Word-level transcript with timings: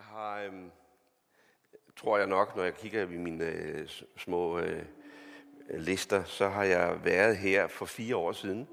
Jeg 0.00 0.08
har, 0.08 0.40
øhm, 0.40 0.70
tror 1.96 2.18
jeg 2.18 2.26
nok, 2.26 2.56
når 2.56 2.64
jeg 2.64 2.74
kigger 2.74 3.02
i 3.02 3.16
mine 3.16 3.44
øh, 3.44 3.88
små 4.16 4.58
øh, 4.58 4.84
lister, 5.70 6.24
så 6.24 6.48
har 6.48 6.64
jeg 6.64 7.04
været 7.04 7.36
her 7.36 7.66
for 7.66 7.86
fire 7.86 8.16
år 8.16 8.32
siden, 8.32 8.68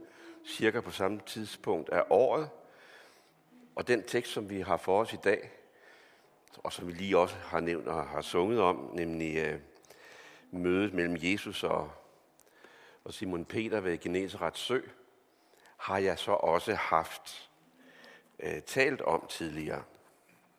cirka 0.46 0.82
på 0.82 0.92
samme 0.92 1.22
tidspunkt 1.26 1.90
af 1.90 2.04
året. 2.10 2.50
Og 3.76 3.88
den 3.88 4.04
tekst, 4.04 4.32
som 4.32 4.50
vi 4.50 4.62
har 4.62 4.78
for 4.78 5.02
os 5.02 5.14
i 5.14 5.18
dag, 5.24 5.52
og 6.58 6.74
som 6.74 6.88
vi 6.88 6.92
lige 6.92 7.18
også 7.18 7.36
har 7.36 7.60
nævnt 7.60 7.88
og 7.88 8.08
har 8.08 8.22
sunget 8.22 8.62
om, 8.62 8.90
nemlig 8.94 9.38
øh, 9.38 9.60
mødet 10.52 10.94
mellem 10.94 11.18
Jesus 11.22 11.64
og, 11.64 11.92
og 13.04 13.14
Simon 13.14 13.46
Peter 13.46 13.80
ved 13.80 13.98
Genesarets 13.98 14.60
sø, 14.60 14.82
har 15.78 15.98
jeg 15.98 16.20
så 16.20 16.32
også 16.32 16.74
haft 16.74 17.50
øh, 18.40 18.62
talt 18.62 19.02
om 19.02 19.28
tidligere. 19.30 19.84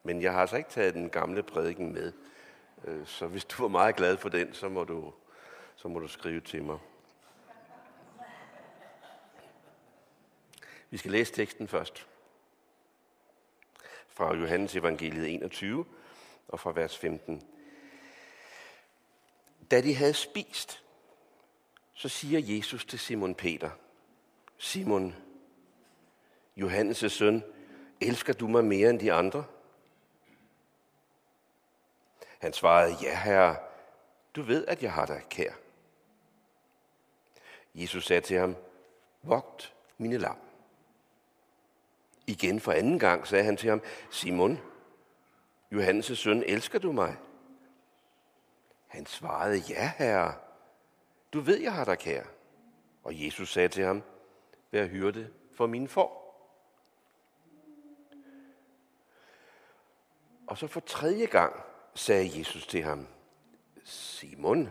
Men 0.09 0.23
jeg 0.23 0.33
har 0.33 0.41
altså 0.41 0.57
ikke 0.57 0.71
taget 0.71 0.95
den 0.95 1.11
gamle 1.11 1.43
prædiken 1.43 1.93
med. 1.93 2.13
Øh, 2.85 3.07
så 3.07 3.27
hvis 3.27 3.45
du 3.45 3.63
var 3.63 3.69
meget 3.69 3.97
glad 3.97 4.17
for 4.17 4.29
den, 4.29 4.55
så 4.55 4.69
må 4.69 4.85
du, 4.85 5.13
så 5.77 5.89
må 5.89 5.99
du 5.99 6.09
skrive 6.09 6.41
til 6.41 6.63
mig. 6.63 6.79
Vi 10.91 10.97
skal 10.97 11.11
læse 11.11 11.33
teksten 11.33 11.69
først. 11.69 12.07
Fra 14.07 14.35
Johannes 14.35 14.77
evangeliet 14.77 15.35
21 15.35 15.85
og 16.49 16.61
fra 16.61 16.73
vers 16.73 16.99
15. 16.99 17.43
Da 19.71 19.81
de 19.81 19.95
havde 19.95 20.15
spist, 20.15 20.85
så 21.95 22.09
siger 22.09 22.57
Jesus 22.57 22.85
til 22.85 22.99
Simon 22.99 23.35
Peter, 23.35 23.71
Simon, 24.59 25.15
Johannes' 26.57 27.09
søn, 27.09 27.45
elsker 28.01 28.33
du 28.33 28.49
mig 28.49 28.65
mere 28.65 28.91
end 28.91 29.01
de 29.01 29.13
andre? 29.13 29.45
Han 32.39 32.53
svarede, 32.53 32.97
ja 33.03 33.17
herre, 33.17 33.57
du 34.37 34.43
ved, 34.43 34.67
at 34.67 34.83
jeg 34.83 34.93
har 34.93 35.07
dig 35.07 35.23
kær. 35.31 35.53
Jesus 37.75 38.07
sagde 38.07 38.21
til 38.21 38.39
ham, 38.39 38.57
vogt 39.23 39.75
mine 39.99 40.19
lam. 40.19 40.37
Igen 42.27 42.61
for 42.61 42.73
anden 42.73 42.99
gang 42.99 43.27
sagde 43.27 43.45
han 43.45 43.57
til 43.57 43.69
ham, 43.69 43.83
Simon, 44.11 44.61
Johannes' 45.75 46.15
søn, 46.15 46.43
elsker 46.47 46.79
du 46.79 46.93
mig? 46.93 47.17
Han 48.87 49.07
svarede, 49.07 49.59
ja 49.69 49.93
herre, 49.99 50.35
du 51.33 51.41
ved, 51.41 51.61
jeg 51.61 51.73
har 51.73 51.85
dig 51.85 51.99
kær. 51.99 52.25
Og 53.05 53.25
Jesus 53.25 53.53
sagde 53.53 53.69
til 53.69 53.85
ham, 53.85 54.03
vær 54.71 54.87
hyrde 54.87 55.33
for 55.53 55.67
min 55.67 55.89
får. 55.89 56.19
Og 60.47 60.59
så 60.59 60.67
for 60.67 60.81
tredje 60.81 61.27
gang 61.27 61.68
sagde 61.99 62.39
Jesus 62.39 62.67
til 62.67 62.83
ham, 62.83 63.07
Simon, 63.85 64.71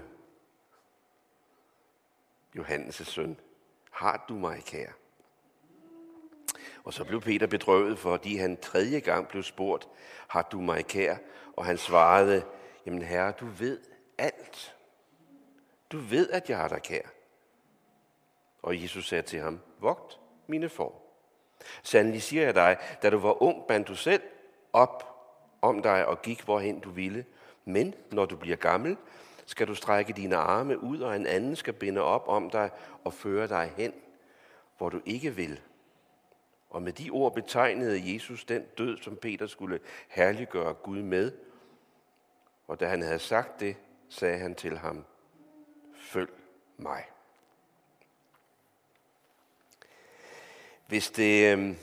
Johannes' 2.58 3.04
søn, 3.04 3.40
har 3.92 4.26
du 4.30 4.34
mig 4.34 4.64
kær? 4.66 4.92
Og 6.84 6.94
så 6.94 7.04
blev 7.04 7.22
Peter 7.22 7.48
bedrøvet, 7.48 8.00
fordi 8.00 8.38
han 8.38 8.58
tredje 8.58 9.00
gang 9.00 9.28
blev 9.28 9.44
spurgt, 9.44 9.88
har 10.28 10.42
du 10.42 10.62
mig 10.62 10.86
kær? 10.86 11.18
Og 11.56 11.66
han 11.66 11.78
svarede, 11.78 12.46
jamen 12.86 13.02
herre, 13.02 13.32
du 13.32 13.46
ved 13.46 13.80
alt. 14.18 14.76
Du 15.92 15.98
ved, 15.98 16.30
at 16.30 16.50
jeg 16.50 16.58
har 16.58 16.68
dig 16.68 16.82
kær. 16.82 17.08
Og 18.62 18.82
Jesus 18.82 19.08
sagde 19.08 19.24
til 19.24 19.40
ham, 19.40 19.60
vogt 19.80 20.20
mine 20.48 20.70
får. 20.70 21.22
Sandelig 21.84 22.22
siger 22.24 22.44
jeg 22.44 22.56
dig, 22.56 22.78
da 23.02 23.10
du 23.10 23.18
var 23.18 23.42
ung, 23.44 23.68
bandt 23.68 23.88
du 23.88 23.96
selv 23.96 24.22
op 24.74 25.17
om 25.62 25.82
dig 25.82 26.06
og 26.06 26.22
gik, 26.22 26.44
hvorhen 26.44 26.80
du 26.80 26.90
ville. 26.90 27.26
Men 27.66 27.94
når 28.12 28.26
du 28.26 28.36
bliver 28.36 28.58
gammel, 28.58 28.98
skal 29.46 29.68
du 29.68 29.76
strække 29.76 30.14
dine 30.14 30.36
arme 30.36 30.84
ud, 30.84 31.00
og 31.00 31.16
en 31.16 31.26
anden 31.26 31.56
skal 31.56 31.74
binde 31.74 32.02
op 32.02 32.28
om 32.28 32.50
dig 32.50 32.70
og 33.04 33.14
føre 33.14 33.48
dig 33.48 33.74
hen, 33.78 33.94
hvor 34.78 34.90
du 34.90 35.02
ikke 35.06 35.36
vil. 35.36 35.62
Og 36.70 36.82
med 36.82 36.94
de 36.94 37.10
ord 37.10 37.36
betegnede 37.36 38.14
Jesus 38.14 38.46
den 38.46 38.64
død, 38.78 38.98
som 38.98 39.16
Peter 39.16 39.48
skulle 39.48 39.80
herliggøre 40.08 40.74
Gud 40.74 41.02
med. 41.02 41.32
Og 42.68 42.80
da 42.80 42.88
han 42.88 43.02
havde 43.02 43.20
sagt 43.20 43.60
det, 43.60 43.76
sagde 44.10 44.38
han 44.38 44.56
til 44.56 44.78
ham, 44.78 45.06
følg 45.96 46.30
mig. 46.78 47.06
Hvis 50.88 51.12
det, 51.12 51.54
øhm, 51.54 51.78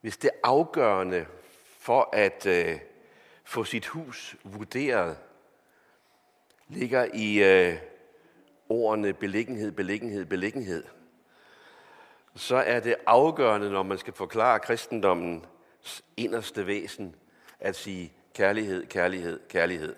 hvis 0.00 0.16
det 0.16 0.30
afgørende 0.42 1.26
for 1.88 2.08
at 2.12 2.46
øh, 2.46 2.78
få 3.44 3.64
sit 3.64 3.86
hus 3.86 4.36
vurderet, 4.44 5.16
ligger 6.68 7.06
i 7.14 7.42
øh, 7.42 7.76
ordene 8.68 9.12
beliggenhed, 9.12 9.72
beliggenhed, 9.72 10.24
beliggenhed, 10.24 10.84
så 12.36 12.56
er 12.56 12.80
det 12.80 12.96
afgørende, 13.06 13.70
når 13.70 13.82
man 13.82 13.98
skal 13.98 14.12
forklare 14.12 14.60
kristendommens 14.60 16.04
inderste 16.16 16.66
væsen, 16.66 17.14
at 17.60 17.76
sige 17.76 18.12
kærlighed, 18.34 18.86
kærlighed, 18.86 19.40
kærlighed. 19.48 19.96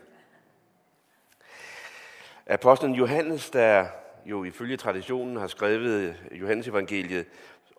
Apostlen 2.46 2.94
Johannes, 2.94 3.50
der 3.50 3.86
jo 4.24 4.44
ifølge 4.44 4.76
traditionen 4.76 5.36
har 5.36 5.46
skrevet 5.46 6.16
Johannes 6.32 6.68
evangeliet, 6.68 7.26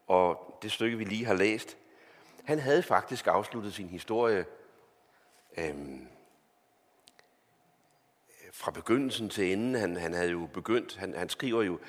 og 0.07 0.57
det 0.61 0.71
stykke, 0.71 0.97
vi 0.97 1.03
lige 1.03 1.25
har 1.25 1.33
læst, 1.33 1.77
han 2.43 2.59
havde 2.59 2.83
faktisk 2.83 3.27
afsluttet 3.27 3.73
sin 3.73 3.87
historie 3.87 4.45
øhm, 5.57 6.07
fra 8.51 8.71
begyndelsen 8.71 9.29
til 9.29 9.53
enden. 9.53 9.75
Han, 9.75 9.97
han 9.97 10.13
havde 10.13 10.31
jo 10.31 10.47
begyndt, 10.53 10.97
han, 10.97 11.13
han 11.17 11.29
skriver 11.29 11.63
jo 11.63 11.79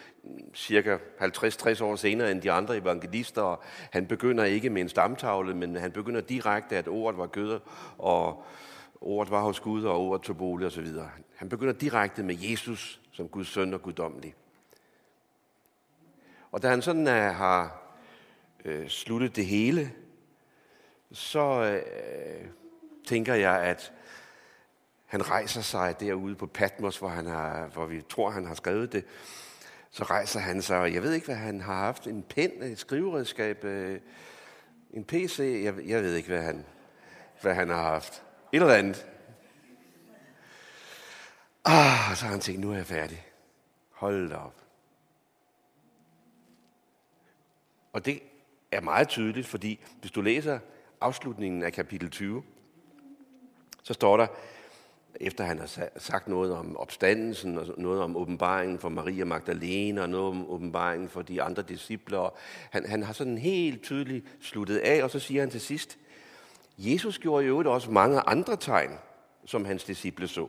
cirka 0.54 0.98
50-60 1.20 1.84
år 1.84 1.96
senere 1.96 2.30
end 2.30 2.42
de 2.42 2.52
andre 2.52 2.76
evangelister, 2.76 3.42
og 3.42 3.62
han 3.90 4.06
begynder 4.06 4.44
ikke 4.44 4.70
med 4.70 4.82
en 4.82 4.88
stamtavle, 4.88 5.54
men 5.54 5.76
han 5.76 5.92
begynder 5.92 6.20
direkte, 6.20 6.76
at 6.76 6.88
ordet 6.88 7.18
var 7.18 7.26
gød, 7.26 7.60
og 7.98 8.44
ordet 9.00 9.30
var 9.30 9.42
hos 9.42 9.60
Gud, 9.60 9.84
og 9.84 10.00
ordet 10.00 10.22
tog 10.22 10.36
bolig 10.36 10.66
osv. 10.66 10.86
Han 11.36 11.48
begynder 11.48 11.72
direkte 11.72 12.22
med 12.22 12.36
Jesus 12.38 13.00
som 13.12 13.28
Guds 13.28 13.48
søn 13.48 13.74
og 13.74 13.82
guddommelig. 13.82 14.34
Og 16.52 16.62
da 16.62 16.68
han 16.68 16.82
sådan 16.82 17.06
uh, 17.06 17.36
har 17.36 17.82
uh, 18.64 18.86
sluttet 18.88 19.36
det 19.36 19.46
hele, 19.46 19.92
så 21.12 21.62
øh, 21.62 22.46
tænker 23.06 23.34
jeg, 23.34 23.60
at 23.62 23.92
han 25.06 25.30
rejser 25.30 25.60
sig 25.60 26.00
derude 26.00 26.34
på 26.34 26.46
Patmos, 26.46 26.98
hvor, 26.98 27.08
han 27.08 27.26
har, 27.26 27.66
hvor 27.66 27.86
vi 27.86 28.02
tror, 28.02 28.30
han 28.30 28.46
har 28.46 28.54
skrevet 28.54 28.92
det. 28.92 29.04
Så 29.90 30.04
rejser 30.04 30.40
han 30.40 30.62
sig, 30.62 30.78
og 30.78 30.94
jeg 30.94 31.02
ved 31.02 31.12
ikke, 31.12 31.26
hvad 31.26 31.36
han 31.36 31.60
har 31.60 31.74
haft. 31.74 32.06
En 32.06 32.22
pen, 32.22 32.62
et 32.62 32.78
skriveredskab, 32.78 33.64
øh, 33.64 34.00
en 34.90 35.04
PC. 35.04 35.60
Jeg, 35.64 35.74
jeg 35.88 36.02
ved 36.02 36.14
ikke, 36.14 36.28
hvad 36.28 36.42
han, 36.42 36.64
hvad 37.42 37.54
han 37.54 37.68
har 37.68 37.82
haft. 37.82 38.22
Et 38.52 38.62
eller 38.62 38.74
andet. 38.74 39.06
Ah, 41.64 42.16
så 42.16 42.24
har 42.24 42.30
han 42.30 42.40
tænkt, 42.40 42.60
nu 42.60 42.72
er 42.72 42.76
jeg 42.76 42.86
færdig. 42.86 43.26
Hold 43.90 44.30
da 44.30 44.36
op. 44.36 44.62
Og 47.92 48.04
det 48.04 48.22
er 48.70 48.80
meget 48.80 49.08
tydeligt, 49.08 49.46
fordi 49.46 49.84
hvis 50.00 50.10
du 50.10 50.20
læser 50.20 50.58
afslutningen 51.02 51.62
af 51.62 51.72
kapitel 51.72 52.10
20, 52.10 52.42
så 53.82 53.94
står 53.94 54.16
der, 54.16 54.26
efter 55.20 55.44
han 55.44 55.58
har 55.58 55.88
sagt 55.96 56.28
noget 56.28 56.52
om 56.52 56.76
opstandelsen, 56.76 57.58
og 57.58 57.66
noget 57.76 58.02
om 58.02 58.16
åbenbaringen 58.16 58.78
for 58.78 58.88
Maria 58.88 59.24
Magdalene, 59.24 60.02
og 60.02 60.08
noget 60.08 60.28
om 60.28 60.50
åbenbaringen 60.50 61.08
for 61.08 61.22
de 61.22 61.42
andre 61.42 61.62
disciple. 61.62 62.18
Han, 62.70 62.86
han 62.86 63.02
har 63.02 63.12
sådan 63.12 63.38
helt 63.38 63.82
tydeligt 63.82 64.26
sluttet 64.40 64.76
af, 64.76 65.02
og 65.02 65.10
så 65.10 65.18
siger 65.18 65.42
han 65.42 65.50
til 65.50 65.60
sidst, 65.60 65.98
Jesus 66.78 67.18
gjorde 67.18 67.46
jo 67.46 67.72
også 67.72 67.90
mange 67.90 68.20
andre 68.20 68.56
tegn, 68.56 68.90
som 69.44 69.64
hans 69.64 69.84
disciple 69.84 70.28
så. 70.28 70.48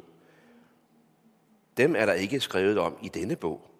Dem 1.77 1.95
er 1.95 2.05
der 2.05 2.13
ikke 2.13 2.39
skrevet 2.39 2.77
om 2.77 2.97
i 3.01 3.09
denne 3.09 3.35
bog. 3.35 3.72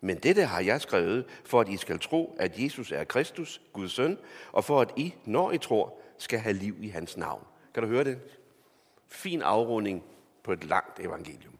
Men 0.00 0.18
dette 0.18 0.44
har 0.44 0.60
jeg 0.60 0.80
skrevet, 0.80 1.26
for 1.44 1.60
at 1.60 1.68
I 1.68 1.76
skal 1.76 1.98
tro, 1.98 2.36
at 2.38 2.58
Jesus 2.58 2.92
er 2.92 3.04
Kristus, 3.04 3.60
Guds 3.72 3.92
søn, 3.92 4.18
og 4.52 4.64
for 4.64 4.80
at 4.80 4.92
I, 4.96 5.14
når 5.24 5.52
I 5.52 5.58
tror, 5.58 6.00
skal 6.18 6.38
have 6.38 6.52
liv 6.52 6.76
i 6.80 6.88
hans 6.88 7.16
navn. 7.16 7.44
Kan 7.74 7.82
du 7.82 7.88
høre 7.88 8.04
det? 8.04 8.18
Fin 9.06 9.42
afrunding 9.42 10.04
på 10.42 10.52
et 10.52 10.64
langt 10.64 11.00
evangelium. 11.00 11.58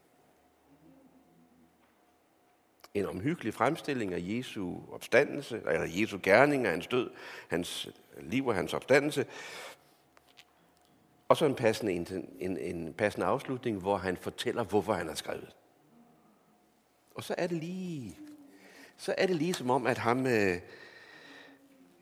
En 2.94 3.06
omhyggelig 3.06 3.54
fremstilling 3.54 4.14
af 4.14 4.18
Jesu 4.20 4.76
opstandelse, 4.92 5.56
eller 5.56 5.86
Jesu 6.00 6.18
gerning 6.22 6.66
af 6.66 6.70
hans 6.70 6.86
død, 6.86 7.10
hans 7.48 7.88
liv 8.20 8.46
og 8.46 8.54
hans 8.54 8.74
opstandelse. 8.74 9.26
Og 11.28 11.36
så 11.36 11.46
en 11.46 11.54
passende, 11.54 11.92
en, 11.92 12.28
en, 12.38 12.58
en 12.58 12.94
passende 12.94 13.26
afslutning, 13.26 13.78
hvor 13.78 13.96
han 13.96 14.16
fortæller, 14.16 14.64
hvorfor 14.64 14.92
han 14.92 15.08
har 15.08 15.14
skrevet. 15.14 15.56
Og 17.14 17.24
så 17.24 17.34
er 17.38 17.46
det 17.46 17.56
lige 17.56 18.18
så 18.98 19.14
er 19.18 19.26
det 19.26 19.36
lige 19.36 19.54
som 19.54 19.70
om, 19.70 19.86
at 19.86 19.98
ham, 19.98 20.26
øh, 20.26 20.60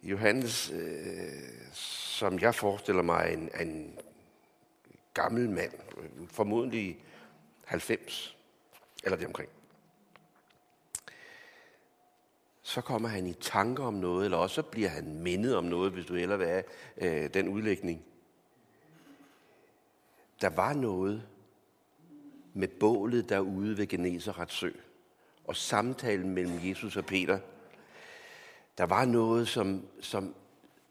Johannes, 0.03 0.71
øh, 0.71 1.73
som 1.73 2.39
jeg 2.39 2.55
forestiller 2.55 3.03
mig, 3.03 3.33
en, 3.33 3.51
en 3.61 3.99
gammel 5.15 5.51
mand, 5.51 5.73
formodentlig 6.29 7.05
90, 7.65 8.37
eller 9.05 9.17
det 9.17 9.27
omkring. 9.27 9.51
Så 12.63 12.81
kommer 12.81 13.09
han 13.09 13.27
i 13.27 13.33
tanker 13.33 13.85
om 13.85 13.95
noget, 13.95 14.25
eller 14.25 14.39
også 14.39 14.63
bliver 14.63 14.89
han 14.89 15.23
mindet 15.23 15.57
om 15.57 15.65
noget, 15.65 15.93
hvis 15.93 16.07
du 16.07 16.15
eller 16.15 16.37
hvad 16.37 16.49
er 16.49 16.63
øh, 16.97 17.35
den 17.35 17.49
udlægning. 17.49 18.05
Der 20.41 20.49
var 20.49 20.73
noget 20.73 21.29
med 22.55 22.69
bålet 22.69 23.29
derude 23.29 23.79
ved 23.79 23.87
Geneserets 23.87 24.55
sø, 24.55 24.71
og 25.49 25.57
samtalen 25.57 26.31
mellem 26.31 26.61
Jesus 26.63 26.97
og 26.97 27.07
Peter. 27.07 27.39
Der 28.79 28.85
var 28.85 29.05
noget, 29.05 29.49
som, 29.49 29.87
som 30.01 30.35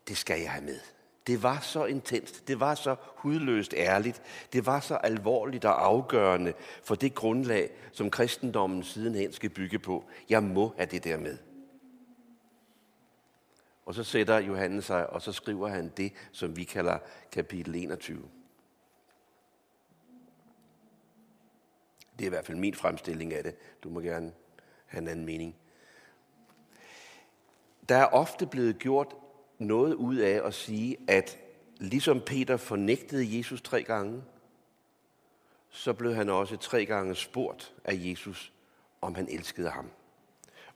det 0.08 0.18
skal 0.18 0.42
jeg 0.42 0.52
have 0.52 0.66
med. 0.66 0.80
Det 1.28 1.44
var 1.44 1.60
så 1.60 1.86
intenst, 1.86 2.48
det 2.48 2.60
var 2.60 2.76
så 2.76 2.96
hudløst 3.16 3.74
ærligt, 3.78 4.22
det 4.54 4.66
var 4.66 4.80
så 4.80 4.96
alvorligt 4.96 5.66
og 5.66 5.86
afgørende 5.86 6.54
for 6.84 6.96
det 6.96 7.16
grundlag, 7.16 7.72
som 7.92 8.12
kristendommen 8.12 8.84
sidenhen 8.84 9.34
skal 9.34 9.50
bygge 9.50 9.80
på. 9.80 10.06
Jeg 10.30 10.44
må 10.44 10.74
have 10.78 10.88
det 10.92 11.04
der 11.04 11.18
med. 11.18 11.38
Og 13.86 13.94
så 13.94 14.04
sætter 14.04 14.38
Johannes 14.38 14.86
sig, 14.86 15.10
og 15.10 15.22
så 15.22 15.32
skriver 15.32 15.68
han 15.68 15.92
det, 15.98 16.14
som 16.32 16.56
vi 16.56 16.64
kalder 16.64 16.98
kapitel 17.32 17.76
21. 17.76 18.30
Det 22.18 22.26
er 22.26 22.26
i 22.26 22.30
hvert 22.30 22.46
fald 22.46 22.58
min 22.58 22.76
fremstilling 22.76 23.34
af 23.34 23.44
det. 23.44 23.56
Du 23.84 23.90
må 23.90 24.00
gerne 24.00 24.32
have 24.96 25.02
en 25.02 25.08
anden 25.08 25.26
mening. 25.26 25.56
Der 27.90 27.96
er 27.96 28.06
ofte 28.06 28.46
blevet 28.48 28.80
gjort 28.80 29.16
noget 29.60 29.94
ud 29.94 30.16
af 30.16 30.48
at 30.48 30.54
sige, 30.54 30.98
at 31.08 31.38
ligesom 31.78 32.22
Peter 32.26 32.58
fornægtede 32.58 33.38
Jesus 33.38 33.62
tre 33.62 33.84
gange, 33.84 34.24
så 35.70 35.94
blev 35.94 36.16
han 36.16 36.30
også 36.30 36.58
tre 36.58 36.86
gange 36.86 37.16
spurgt 37.16 37.74
af 37.84 37.94
Jesus, 37.96 38.54
om 39.02 39.16
han 39.16 39.28
elskede 39.30 39.70
ham. 39.70 39.90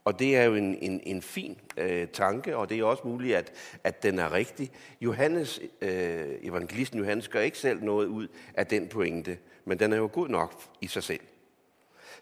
Og 0.06 0.20
det 0.20 0.36
er 0.36 0.44
jo 0.44 0.56
en, 0.56 0.76
en, 0.76 1.02
en 1.04 1.22
fin 1.22 1.58
øh, 1.78 2.08
tanke, 2.08 2.58
og 2.58 2.70
det 2.70 2.80
er 2.80 2.84
også 2.84 3.04
muligt, 3.06 3.36
at, 3.36 3.54
at 3.84 4.04
den 4.04 4.20
er 4.20 4.34
rigtig. 4.34 4.72
Johannes, 5.02 5.60
øh, 5.82 6.36
evangelisten 6.42 7.00
Johannes 7.00 7.28
gør 7.28 7.40
ikke 7.40 7.58
selv 7.58 7.84
noget 7.84 8.08
ud 8.08 8.28
af 8.54 8.68
den 8.68 8.88
pointe, 8.88 9.38
men 9.66 9.80
den 9.80 9.94
er 9.94 9.98
jo 9.98 10.10
god 10.14 10.30
nok 10.30 10.62
i 10.82 10.88
sig 10.88 11.04
selv. 11.04 11.22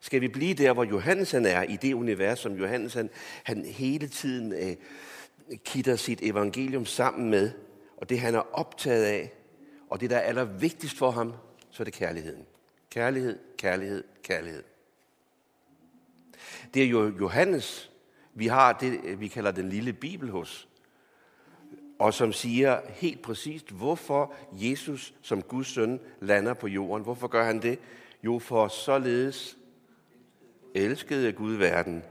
Skal 0.02 0.22
vi 0.22 0.28
blive 0.28 0.54
der, 0.54 0.74
hvor 0.74 0.84
Johannes 0.84 1.32
han 1.32 1.46
er, 1.46 1.64
i 1.64 1.76
det 1.76 1.94
univers, 1.94 2.40
som 2.40 2.54
Johannes 2.54 2.94
han, 2.94 3.10
han 3.44 3.66
hele 3.66 4.08
tiden 4.08 4.54
øh, 4.54 4.76
kitter 5.66 5.96
sit 5.96 6.20
evangelium 6.22 6.86
sammen 6.86 7.30
med, 7.30 7.52
og 7.98 8.10
det 8.10 8.20
han 8.20 8.36
er 8.36 8.58
optaget 8.58 9.04
af, 9.04 9.34
og 9.90 10.02
det 10.02 10.10
der 10.10 10.18
er 10.18 10.22
allervigtigst 10.22 10.98
for 10.98 11.12
ham, 11.12 11.34
så 11.72 11.84
er 11.84 11.86
det 11.86 11.94
kærligheden. 11.94 12.46
Kærlighed, 12.90 13.40
kærlighed, 13.58 14.04
kærlighed. 14.24 14.64
Det 16.74 16.84
er 16.84 16.88
jo 16.88 17.14
Johannes, 17.20 17.92
vi 18.34 18.48
har 18.48 18.74
det, 18.74 19.00
øh, 19.04 19.20
vi 19.20 19.28
kalder 19.28 19.52
den 19.52 19.70
lille 19.70 19.94
bibel 19.94 20.30
hos, 20.30 20.68
og 22.00 22.14
som 22.14 22.34
siger 22.34 22.82
helt 22.90 23.22
præcist, 23.22 23.72
hvorfor 23.72 24.34
Jesus 24.52 25.14
som 25.22 25.42
Guds 25.42 25.68
søn 25.68 26.00
lander 26.22 26.54
på 26.54 26.68
jorden. 26.68 27.04
Hvorfor 27.04 27.28
gør 27.28 27.44
han 27.44 27.62
det? 27.62 27.80
Jo, 28.24 28.40
for 28.40 28.68
således 28.68 29.57
elskede 30.78 31.32
Gud 31.32 31.54
verden, 31.56 32.04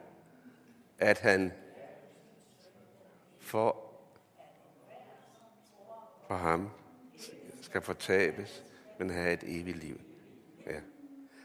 at 0.98 1.18
han 1.18 1.52
for, 3.40 3.76
for 6.28 6.34
ham 6.34 6.70
skal 7.62 7.82
fortabes, 7.82 8.64
men 8.98 9.10
have 9.10 9.32
et 9.32 9.42
evigt 9.42 9.78
liv. 9.78 10.00
Ja. 10.66 10.78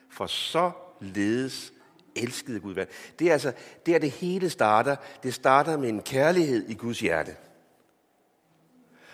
For 0.09 0.25
så 0.25 0.71
ledes 0.99 1.73
elskede 2.15 2.59
Gud 2.59 2.73
verden. 2.73 2.93
Det 3.19 3.27
er 3.27 3.33
altså, 3.33 3.53
der, 3.85 3.99
det 3.99 4.11
hele 4.11 4.49
starter. 4.49 4.95
Det 5.23 5.33
starter 5.33 5.77
med 5.77 5.89
en 5.89 6.01
kærlighed 6.01 6.69
i 6.69 6.73
Guds 6.73 6.99
hjerte. 6.99 7.35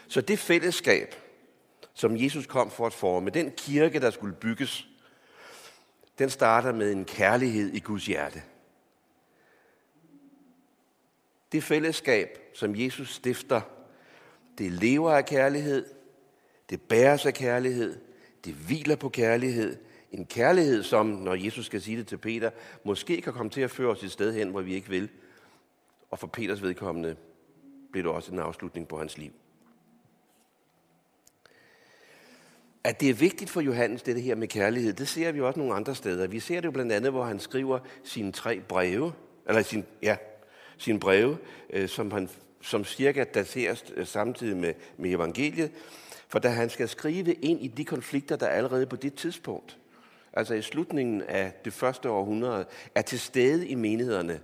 Så 0.07 0.21
det 0.21 0.39
fællesskab, 0.39 1.15
som 1.93 2.17
Jesus 2.17 2.45
kom 2.45 2.71
for 2.71 2.85
at 2.85 2.93
forme, 2.93 3.29
den 3.29 3.51
kirke, 3.51 3.99
der 3.99 4.11
skulle 4.11 4.35
bygges, 4.35 4.87
den 6.19 6.29
starter 6.29 6.73
med 6.73 6.91
en 6.91 7.05
kærlighed 7.05 7.73
i 7.73 7.79
Guds 7.79 8.05
hjerte. 8.05 8.41
Det 11.51 11.63
fællesskab, 11.63 12.39
som 12.53 12.75
Jesus 12.75 13.13
stifter, 13.13 13.61
det 14.57 14.71
lever 14.71 15.11
af 15.11 15.25
kærlighed, 15.25 15.85
det 16.69 16.81
bæres 16.81 17.25
af 17.25 17.33
kærlighed, 17.33 17.99
det 18.45 18.53
hviler 18.53 18.95
på 18.95 19.09
kærlighed. 19.09 19.77
En 20.11 20.25
kærlighed, 20.25 20.83
som, 20.83 21.05
når 21.05 21.35
Jesus 21.35 21.65
skal 21.65 21.81
sige 21.81 21.97
det 21.97 22.07
til 22.07 22.17
Peter, 22.17 22.51
måske 22.83 23.21
kan 23.21 23.33
komme 23.33 23.49
til 23.49 23.61
at 23.61 23.71
føre 23.71 23.89
os 23.89 24.03
et 24.03 24.11
sted 24.11 24.33
hen, 24.33 24.49
hvor 24.49 24.61
vi 24.61 24.73
ikke 24.73 24.89
vil. 24.89 25.09
Og 26.09 26.19
for 26.19 26.27
Peters 26.27 26.61
vedkommende 26.61 27.15
blev 27.91 28.03
det 28.03 28.11
også 28.11 28.31
en 28.31 28.39
afslutning 28.39 28.87
på 28.87 28.97
hans 28.97 29.17
liv. 29.17 29.31
At 32.87 33.01
det 33.01 33.09
er 33.09 33.13
vigtigt 33.13 33.49
for 33.49 33.61
Johannes, 33.61 34.01
det 34.01 34.21
her 34.21 34.35
med 34.35 34.47
kærlighed, 34.47 34.93
det 34.93 35.07
ser 35.07 35.31
vi 35.31 35.41
også 35.41 35.59
nogle 35.59 35.73
andre 35.73 35.95
steder. 35.95 36.27
Vi 36.27 36.39
ser 36.39 36.55
det 36.55 36.65
jo 36.65 36.71
blandt 36.71 36.91
andet, 36.91 37.11
hvor 37.11 37.23
han 37.23 37.39
skriver 37.39 37.79
sine 38.03 38.31
tre 38.31 38.59
breve, 38.59 39.13
eller 39.47 39.61
sin, 39.61 39.85
ja, 40.01 40.17
sine 40.77 40.99
breve, 40.99 41.37
øh, 41.69 41.89
som, 41.89 42.11
han, 42.11 42.29
som 42.61 42.85
cirka 42.85 43.23
dateres 43.23 43.85
øh, 43.95 44.07
samtidig 44.07 44.57
med, 44.57 44.73
med 44.97 45.11
evangeliet. 45.11 45.71
For 46.27 46.39
da 46.39 46.49
han 46.49 46.69
skal 46.69 46.89
skrive 46.89 47.33
ind 47.33 47.61
i 47.61 47.67
de 47.67 47.85
konflikter, 47.85 48.35
der 48.35 48.47
allerede 48.47 48.85
på 48.85 48.95
det 48.95 49.13
tidspunkt, 49.13 49.77
altså 50.33 50.53
i 50.53 50.61
slutningen 50.61 51.21
af 51.21 51.53
det 51.65 51.73
første 51.73 52.09
århundrede, 52.09 52.65
er 52.95 53.01
til 53.01 53.19
stede 53.19 53.67
i 53.67 53.75
menighederne, 53.75 54.39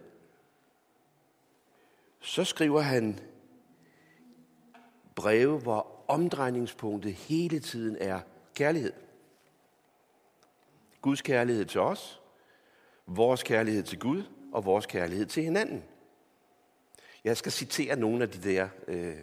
så 2.22 2.44
skriver 2.44 2.82
han 2.82 3.20
breve, 5.16 5.60
hvor 5.60 6.04
omdrejningspunktet 6.08 7.14
hele 7.14 7.60
tiden 7.60 7.98
er 8.02 8.20
kærlighed. 8.54 8.94
Guds 11.02 11.22
kærlighed 11.22 11.66
til 11.66 11.82
os, 11.82 12.22
vores 13.08 13.44
kærlighed 13.44 13.84
til 13.84 14.00
Gud 14.00 14.24
og 14.52 14.66
vores 14.66 14.86
kærlighed 14.86 15.26
til 15.26 15.44
hinanden. 15.44 15.84
Jeg 17.24 17.38
skal 17.38 17.52
citere 17.52 17.96
nogle 17.96 18.24
af 18.24 18.30
de 18.30 18.50
der 18.50 18.68
øh, 18.88 19.18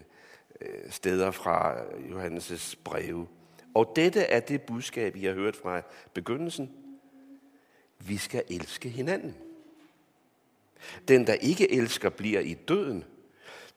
øh, 0.61 0.91
steder 0.91 1.31
fra 1.31 1.75
Johannes' 1.83 2.75
breve. 2.85 3.29
Og 3.75 3.93
dette 3.97 4.21
er 4.21 4.41
det 4.41 4.63
budskab, 4.63 5.17
I 5.17 5.25
har 5.25 5.33
hørt 5.33 5.57
fra 5.57 5.83
begyndelsen. 6.15 6.73
Vi 7.99 8.17
skal 8.17 8.43
elske 8.49 8.89
hinanden. 8.89 9.37
Den, 11.09 11.27
der 11.27 11.35
ikke 11.35 11.73
elsker, 11.73 12.09
bliver 12.09 12.41
i 12.41 12.55
døden. 12.55 13.05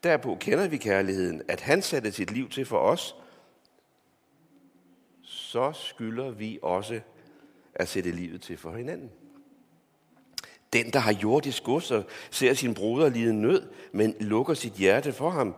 Derpå 0.04 0.38
kender 0.40 0.68
vi 0.68 0.78
kærligheden, 0.78 1.42
at 1.48 1.62
han 1.62 1.82
satte 1.82 2.12
sit 2.12 2.32
liv 2.32 2.50
til 2.50 2.66
for 2.66 2.78
os, 2.78 3.16
så 5.54 5.72
skylder 5.74 6.32
vi 6.32 6.60
også 6.62 7.00
at 7.76 7.88
sætte 7.88 8.12
livet 8.12 8.42
til 8.42 8.58
for 8.58 8.76
hinanden. 8.76 9.12
Den, 10.74 10.94
der 10.94 11.00
har 11.00 11.14
jordisk 11.14 11.64
gods 11.64 11.92
og 11.92 12.06
ser 12.32 12.54
sin 12.54 12.74
broder 12.74 13.10
lide 13.10 13.42
nød, 13.42 13.70
men 13.92 14.16
lukker 14.20 14.54
sit 14.54 14.74
hjerte 14.74 15.14
for 15.14 15.30
ham. 15.30 15.56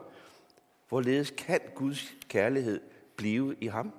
Hvorledes 0.90 1.34
kan 1.38 1.60
Guds 1.76 2.14
kærlighed 2.30 2.82
blive 3.16 3.56
i 3.62 3.68
ham? 3.68 3.94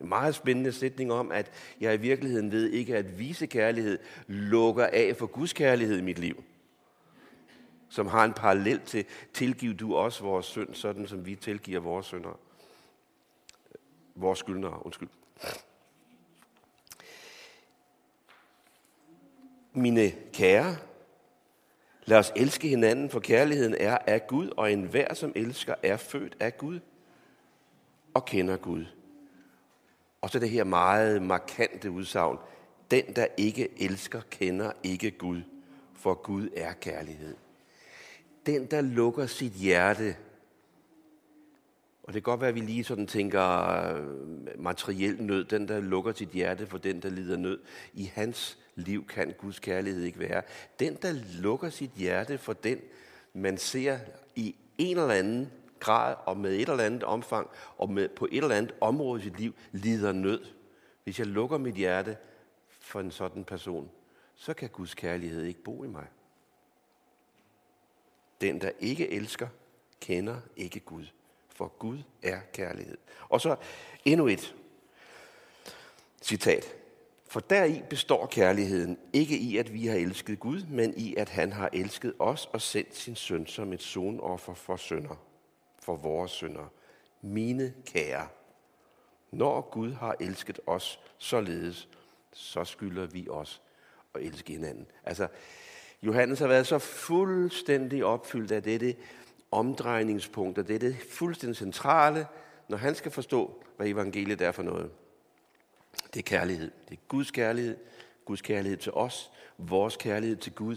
En 0.00 0.08
meget 0.08 0.34
spændende 0.34 0.72
sætning 0.72 1.12
om, 1.12 1.32
at 1.32 1.50
jeg 1.80 1.94
i 1.94 2.00
virkeligheden 2.00 2.52
ved 2.52 2.70
ikke, 2.70 2.96
at 2.96 3.18
vise 3.18 3.46
kærlighed 3.46 3.98
lukker 4.26 4.86
af 4.86 5.16
for 5.16 5.26
Guds 5.26 5.52
kærlighed 5.52 5.98
i 5.98 6.02
mit 6.02 6.18
liv. 6.18 6.44
Som 7.88 8.06
har 8.06 8.24
en 8.24 8.32
parallel 8.32 8.80
til, 8.86 9.04
tilgiv 9.32 9.74
du 9.74 9.96
også 9.96 10.22
vores 10.22 10.46
synd, 10.46 10.74
sådan 10.74 11.06
som 11.06 11.26
vi 11.26 11.34
tilgiver 11.34 11.80
vores 11.80 12.06
synder. 12.06 12.38
Vores 14.14 14.38
skyldnere, 14.38 14.86
undskyld. 14.86 15.08
Mine 19.72 20.10
kære, 20.32 20.76
lad 22.04 22.18
os 22.18 22.32
elske 22.36 22.68
hinanden, 22.68 23.10
for 23.10 23.20
kærligheden 23.20 23.74
er 23.74 23.98
af 24.06 24.26
Gud, 24.26 24.50
og 24.56 24.72
enhver, 24.72 25.14
som 25.14 25.32
elsker, 25.34 25.74
er 25.82 25.96
født 25.96 26.36
af 26.40 26.58
Gud 26.58 26.80
og 28.14 28.24
kender 28.24 28.56
Gud. 28.56 28.84
Og 30.20 30.30
så 30.30 30.38
det 30.38 30.50
her 30.50 30.64
meget 30.64 31.22
markante 31.22 31.90
udsagn. 31.90 32.38
Den, 32.90 33.04
der 33.16 33.26
ikke 33.36 33.68
elsker, 33.82 34.20
kender 34.30 34.72
ikke 34.82 35.10
Gud, 35.10 35.42
for 35.94 36.14
Gud 36.14 36.48
er 36.56 36.72
kærlighed. 36.72 37.36
Den, 38.46 38.66
der 38.66 38.80
lukker 38.80 39.26
sit 39.26 39.52
hjerte 39.52 40.16
og 42.02 42.12
det 42.12 42.24
kan 42.24 42.30
godt 42.30 42.40
være, 42.40 42.48
at 42.48 42.54
vi 42.54 42.60
lige 42.60 42.84
sådan 42.84 43.06
tænker 43.06 43.42
øh, 43.94 44.62
materiel 44.62 45.22
nød, 45.22 45.44
den 45.44 45.68
der 45.68 45.80
lukker 45.80 46.12
sit 46.12 46.28
hjerte 46.28 46.66
for 46.66 46.78
den, 46.78 47.02
der 47.02 47.10
lider 47.10 47.36
nød. 47.36 47.60
I 47.92 48.04
hans 48.14 48.58
liv 48.74 49.06
kan 49.06 49.34
Guds 49.38 49.58
kærlighed 49.58 50.02
ikke 50.02 50.18
være. 50.18 50.42
Den, 50.80 50.98
der 51.02 51.12
lukker 51.40 51.70
sit 51.70 51.90
hjerte 51.90 52.38
for 52.38 52.52
den, 52.52 52.80
man 53.32 53.58
ser 53.58 53.98
i 54.36 54.54
en 54.78 54.98
eller 54.98 55.14
anden 55.14 55.50
grad 55.80 56.14
og 56.24 56.36
med 56.36 56.54
et 56.54 56.68
eller 56.68 56.84
andet 56.84 57.02
omfang 57.02 57.50
og 57.78 57.90
med, 57.90 58.08
på 58.08 58.28
et 58.32 58.42
eller 58.42 58.56
andet 58.56 58.74
område 58.80 59.20
i 59.20 59.24
sit 59.24 59.38
liv 59.38 59.54
lider 59.72 60.12
nød, 60.12 60.40
hvis 61.04 61.18
jeg 61.18 61.26
lukker 61.26 61.58
mit 61.58 61.74
hjerte 61.74 62.16
for 62.80 63.00
en 63.00 63.10
sådan 63.10 63.44
person, 63.44 63.90
så 64.34 64.54
kan 64.54 64.68
Guds 64.68 64.94
kærlighed 64.94 65.42
ikke 65.42 65.62
bo 65.62 65.84
i 65.84 65.88
mig. 65.88 66.06
Den, 68.40 68.60
der 68.60 68.70
ikke 68.80 69.10
elsker, 69.10 69.48
kender 70.00 70.36
ikke 70.56 70.80
Gud, 70.80 71.04
for 71.54 71.72
Gud 71.78 71.98
er 72.22 72.40
kærlighed. 72.52 72.98
Og 73.28 73.40
så 73.40 73.56
endnu 74.04 74.26
et 74.26 74.54
citat. 76.22 76.74
For 77.28 77.40
deri 77.40 77.82
består 77.90 78.26
kærligheden 78.26 78.98
ikke 79.12 79.38
i, 79.38 79.56
at 79.56 79.72
vi 79.72 79.86
har 79.86 79.96
elsket 79.96 80.40
Gud, 80.40 80.62
men 80.70 80.94
i, 80.96 81.14
at 81.16 81.28
han 81.28 81.52
har 81.52 81.70
elsket 81.72 82.14
os 82.18 82.48
og 82.52 82.60
sendt 82.60 82.96
sin 82.96 83.16
søn 83.16 83.46
som 83.46 83.72
et 83.72 83.82
sonoffer 83.82 84.54
for 84.54 84.76
sønder, 84.76 85.24
for 85.82 85.96
vores 85.96 86.30
sønder. 86.30 86.72
Mine 87.22 87.74
kære, 87.86 88.28
når 89.30 89.60
Gud 89.60 89.92
har 89.92 90.16
elsket 90.20 90.60
os 90.66 91.00
således, 91.18 91.88
så 92.32 92.64
skylder 92.64 93.06
vi 93.06 93.28
os 93.28 93.62
at 94.14 94.22
elske 94.22 94.52
hinanden. 94.52 94.86
Altså, 95.04 95.28
Johannes 96.02 96.38
har 96.38 96.46
været 96.46 96.66
så 96.66 96.78
fuldstændig 96.78 98.04
opfyldt 98.04 98.52
af 98.52 98.62
dette 98.62 98.96
omdrejningspunkt, 99.52 100.58
og 100.58 100.68
det 100.68 100.96
fuldstændig 101.10 101.56
centrale, 101.56 102.26
når 102.68 102.76
han 102.76 102.94
skal 102.94 103.12
forstå, 103.12 103.62
hvad 103.76 103.88
evangeliet 103.88 104.40
er 104.40 104.52
for 104.52 104.62
noget. 104.62 104.90
Det 106.14 106.18
er 106.18 106.22
kærlighed. 106.22 106.70
Det 106.88 106.94
er 106.94 107.00
Guds 107.08 107.30
kærlighed. 107.30 107.76
Guds 108.24 108.42
kærlighed 108.42 108.78
til 108.78 108.92
os. 108.92 109.30
Vores 109.58 109.96
kærlighed 109.96 110.36
til 110.36 110.52
Gud. 110.52 110.76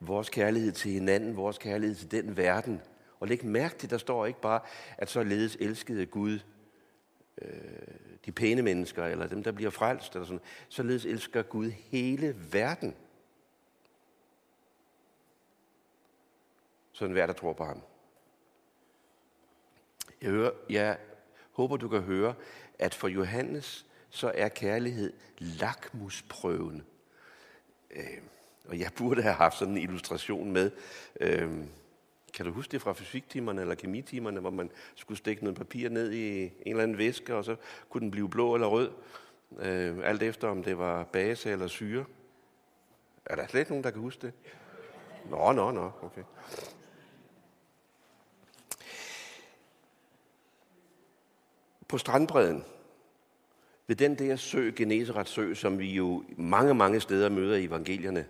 Vores 0.00 0.28
kærlighed 0.28 0.72
til 0.72 0.90
hinanden. 0.90 1.36
Vores 1.36 1.58
kærlighed 1.58 1.96
til 1.96 2.10
den 2.10 2.36
verden. 2.36 2.82
Og 3.20 3.28
læg 3.28 3.44
mærke 3.44 3.78
til, 3.78 3.90
der 3.90 3.98
står 3.98 4.26
ikke 4.26 4.40
bare, 4.40 4.60
at 4.98 5.10
så 5.10 5.22
ledes 5.22 5.56
elskede 5.60 6.06
Gud 6.06 6.38
øh, 7.42 7.50
de 8.26 8.32
pæne 8.32 8.62
mennesker, 8.62 9.04
eller 9.04 9.26
dem, 9.26 9.42
der 9.42 9.52
bliver 9.52 9.70
frelst, 9.70 10.14
eller 10.14 10.26
sådan. 10.26 10.40
Således 10.68 11.04
elsker 11.04 11.42
Gud 11.42 11.70
hele 11.70 12.36
verden. 12.52 12.94
Sådan 16.92 17.12
hver, 17.12 17.26
der 17.26 17.32
tror 17.32 17.52
på 17.52 17.64
ham. 17.64 17.82
Jeg, 20.24 20.32
hører, 20.32 20.50
jeg 20.70 20.98
håber, 21.52 21.76
du 21.76 21.88
kan 21.88 22.00
høre, 22.00 22.34
at 22.78 22.94
for 22.94 23.08
Johannes, 23.08 23.86
så 24.10 24.32
er 24.34 24.48
kærlighed 24.48 25.12
lakmusprøven. 25.38 26.82
Øh, 27.90 28.18
og 28.68 28.78
jeg 28.78 28.90
burde 28.96 29.22
have 29.22 29.34
haft 29.34 29.58
sådan 29.58 29.76
en 29.76 29.82
illustration 29.82 30.52
med. 30.52 30.70
Øh, 31.20 31.50
kan 32.34 32.46
du 32.46 32.52
huske 32.52 32.72
det 32.72 32.82
fra 32.82 32.92
fysiktimerne 32.92 33.60
eller 33.60 33.74
kemitimerne, 33.74 34.40
hvor 34.40 34.50
man 34.50 34.70
skulle 34.94 35.18
stikke 35.18 35.44
noget 35.44 35.58
papir 35.58 35.88
ned 35.88 36.12
i 36.12 36.42
en 36.42 36.52
eller 36.66 36.82
anden 36.82 36.98
væske, 36.98 37.34
og 37.34 37.44
så 37.44 37.56
kunne 37.88 38.00
den 38.00 38.10
blive 38.10 38.28
blå 38.28 38.54
eller 38.54 38.66
rød, 38.66 38.90
øh, 39.58 39.98
alt 40.04 40.22
efter 40.22 40.48
om 40.48 40.62
det 40.62 40.78
var 40.78 41.04
base 41.04 41.50
eller 41.50 41.66
syre? 41.66 42.04
Er 43.26 43.36
der 43.36 43.46
slet 43.46 43.68
nogen, 43.68 43.84
der 43.84 43.90
kan 43.90 44.00
huske 44.00 44.22
det? 44.22 44.32
Nå, 45.30 45.52
nå, 45.52 45.70
nå, 45.70 45.90
okay. 46.02 46.22
På 51.88 51.98
strandbredden, 51.98 52.64
ved 53.86 53.96
den 53.96 54.18
der 54.18 54.36
sø, 54.36 54.70
Genesarets 54.76 55.30
sø, 55.30 55.54
som 55.54 55.78
vi 55.78 55.94
jo 55.94 56.24
mange, 56.36 56.74
mange 56.74 57.00
steder 57.00 57.28
møder 57.28 57.56
i 57.56 57.64
evangelierne, 57.64 58.26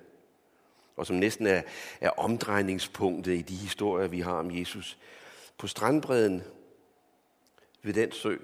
og 0.96 1.06
som 1.06 1.16
næsten 1.16 1.46
er, 1.46 1.62
er 2.00 2.10
omdrejningspunktet 2.10 3.32
i 3.32 3.42
de 3.42 3.54
historier, 3.54 4.08
vi 4.08 4.20
har 4.20 4.32
om 4.32 4.58
Jesus. 4.58 4.98
På 5.58 5.66
strandbredden 5.66 6.42
ved 7.82 7.94
den 7.94 8.12
sø, 8.12 8.36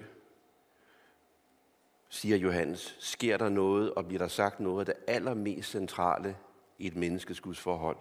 siger 2.09 2.37
Johannes, 2.37 2.95
sker 2.99 3.37
der 3.37 3.49
noget, 3.49 3.93
og 3.93 4.05
bliver 4.05 4.19
der 4.19 4.27
sagt 4.27 4.59
noget 4.59 4.79
af 4.79 4.95
det 4.95 5.03
allermest 5.07 5.69
centrale 5.69 6.37
i 6.77 6.87
et 6.87 6.95
menneskes 6.95 7.41
forhold. 7.59 7.97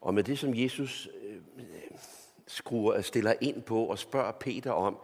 Og 0.00 0.14
med 0.14 0.24
det, 0.24 0.38
som 0.38 0.54
Jesus 0.54 1.08
øh, 1.22 1.40
skruer, 2.46 3.00
stiller 3.00 3.34
ind 3.40 3.62
på 3.62 3.84
og 3.84 3.98
spørger 3.98 4.32
Peter 4.32 4.70
om, 4.70 4.98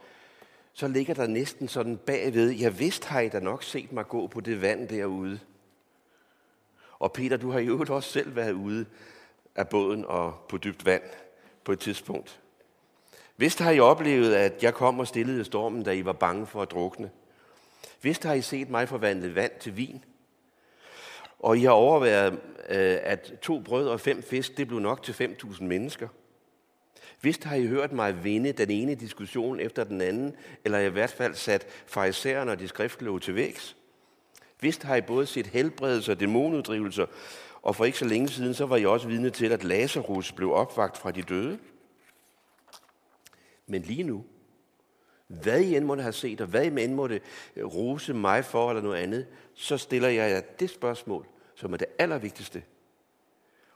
så 0.72 0.88
ligger 0.88 1.14
der 1.14 1.26
næsten 1.26 1.68
sådan 1.68 1.96
bagved, 1.96 2.50
jeg 2.50 2.78
vidste 2.78 3.08
har 3.08 3.20
I 3.20 3.28
da 3.28 3.40
nok 3.40 3.62
set 3.62 3.92
mig 3.92 4.08
gå 4.08 4.26
på 4.26 4.40
det 4.40 4.62
vand 4.62 4.88
derude. 4.88 5.40
Og 6.98 7.12
Peter, 7.12 7.36
du 7.36 7.50
har 7.50 7.60
jo 7.60 7.84
også 7.88 8.10
selv 8.10 8.36
været 8.36 8.52
ude 8.52 8.86
af 9.56 9.68
båden 9.68 10.04
og 10.04 10.34
på 10.48 10.58
dybt 10.58 10.86
vand 10.86 11.02
på 11.64 11.72
et 11.72 11.80
tidspunkt. 11.80 12.40
Vist 13.36 13.58
har 13.58 13.70
I 13.70 13.80
oplevet, 13.80 14.34
at 14.34 14.62
jeg 14.62 14.74
kom 14.74 14.98
og 14.98 15.06
stillede 15.06 15.44
stormen, 15.44 15.82
da 15.82 15.92
I 15.92 16.04
var 16.04 16.12
bange 16.12 16.46
for 16.46 16.62
at 16.62 16.70
drukne. 16.70 17.10
Vist 18.02 18.24
har 18.24 18.34
I 18.34 18.40
set 18.40 18.70
mig 18.70 18.88
forvandle 18.88 19.34
vand 19.34 19.52
til 19.60 19.76
vin. 19.76 20.04
Og 21.38 21.58
I 21.58 21.62
har 21.62 21.70
overværet, 21.70 22.32
øh, 22.68 22.98
at 23.02 23.32
to 23.42 23.60
brød 23.60 23.88
og 23.88 24.00
fem 24.00 24.22
fisk, 24.22 24.56
det 24.56 24.68
blev 24.68 24.80
nok 24.80 25.02
til 25.02 25.12
5.000 25.12 25.64
mennesker. 25.64 26.08
Vist 27.22 27.44
har 27.44 27.56
I 27.56 27.66
hørt 27.66 27.92
mig 27.92 28.24
vinde 28.24 28.52
den 28.52 28.70
ene 28.70 28.94
diskussion 28.94 29.60
efter 29.60 29.84
den 29.84 30.00
anden, 30.00 30.36
eller 30.64 30.78
i 30.78 30.88
hvert 30.88 31.10
fald 31.10 31.34
sat 31.34 31.66
farisæerne 31.86 32.52
og 32.52 32.58
de 32.58 32.68
skriftlove 32.68 33.20
til 33.20 33.34
vægs. 33.34 33.76
Vist 34.60 34.82
har 34.82 34.96
I 34.96 35.00
både 35.00 35.26
set 35.26 35.46
helbredelser 35.46 36.12
og 36.12 36.20
dæmonuddrivelser, 36.20 37.06
og 37.62 37.76
for 37.76 37.84
ikke 37.84 37.98
så 37.98 38.04
længe 38.04 38.28
siden, 38.28 38.54
så 38.54 38.66
var 38.66 38.76
I 38.76 38.86
også 38.86 39.08
vidne 39.08 39.30
til, 39.30 39.52
at 39.52 39.64
Lazarus 39.64 40.32
blev 40.32 40.52
opvagt 40.52 40.98
fra 40.98 41.10
de 41.10 41.22
døde. 41.22 41.58
Men 43.66 43.82
lige 43.82 44.02
nu, 44.02 44.24
hvad 45.26 45.60
I 45.60 45.76
end 45.76 45.84
måtte 45.84 46.02
have 46.02 46.12
set, 46.12 46.40
og 46.40 46.46
hvad 46.46 46.64
I 46.64 46.84
end 46.84 46.94
måtte 46.94 47.20
øh, 47.56 47.64
rose 47.64 48.14
mig 48.14 48.44
for, 48.44 48.70
eller 48.70 48.82
noget 48.82 49.02
andet, 49.02 49.26
så 49.54 49.78
stiller 49.78 50.08
jeg 50.08 50.30
jer 50.30 50.40
det 50.40 50.70
spørgsmål, 50.70 51.26
som 51.54 51.72
er 51.72 51.76
det 51.76 51.86
allervigtigste. 51.98 52.62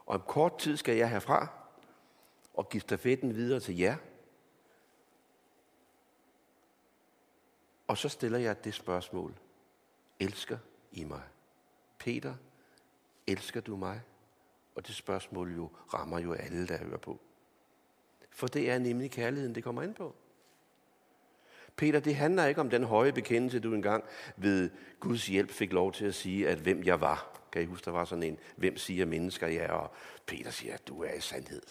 Og 0.06 0.14
om 0.14 0.22
kort 0.26 0.58
tid 0.58 0.76
skal 0.76 0.96
jeg 0.96 1.10
herfra 1.10 1.55
og 2.56 2.68
give 2.68 2.80
stafetten 2.80 3.34
videre 3.34 3.60
til 3.60 3.78
jer. 3.78 3.96
Og 7.86 7.98
så 7.98 8.08
stiller 8.08 8.38
jeg 8.38 8.64
det 8.64 8.74
spørgsmål. 8.74 9.34
Elsker 10.20 10.58
i 10.92 11.04
mig. 11.04 11.22
Peter, 11.98 12.34
elsker 13.26 13.60
du 13.60 13.76
mig? 13.76 14.00
Og 14.74 14.86
det 14.86 14.94
spørgsmål 14.94 15.54
jo 15.54 15.70
rammer 15.94 16.18
jo 16.18 16.32
alle, 16.32 16.68
der 16.68 16.78
hører 16.78 16.98
på. 16.98 17.20
For 18.30 18.46
det 18.46 18.70
er 18.70 18.78
nemlig 18.78 19.10
kærligheden, 19.10 19.54
det 19.54 19.64
kommer 19.64 19.82
ind 19.82 19.94
på. 19.94 20.14
Peter, 21.76 22.00
det 22.00 22.16
handler 22.16 22.46
ikke 22.46 22.60
om 22.60 22.70
den 22.70 22.84
høje 22.84 23.12
bekendelse, 23.12 23.60
du 23.60 23.74
engang 23.74 24.04
ved 24.36 24.70
Guds 25.00 25.26
hjælp 25.26 25.50
fik 25.50 25.72
lov 25.72 25.92
til 25.92 26.04
at 26.04 26.14
sige, 26.14 26.48
at 26.48 26.58
hvem 26.58 26.82
jeg 26.84 27.00
var. 27.00 27.40
Kan 27.52 27.62
I 27.62 27.64
huske, 27.64 27.84
der 27.84 27.90
var 27.90 28.04
sådan 28.04 28.22
en, 28.22 28.38
hvem 28.56 28.76
siger 28.76 29.06
mennesker 29.06 29.46
jeg 29.46 29.64
er? 29.64 29.72
Og 29.72 29.94
Peter 30.26 30.50
siger, 30.50 30.74
at 30.74 30.88
du 30.88 31.02
er 31.02 31.12
i 31.12 31.20
sandhed. 31.20 31.62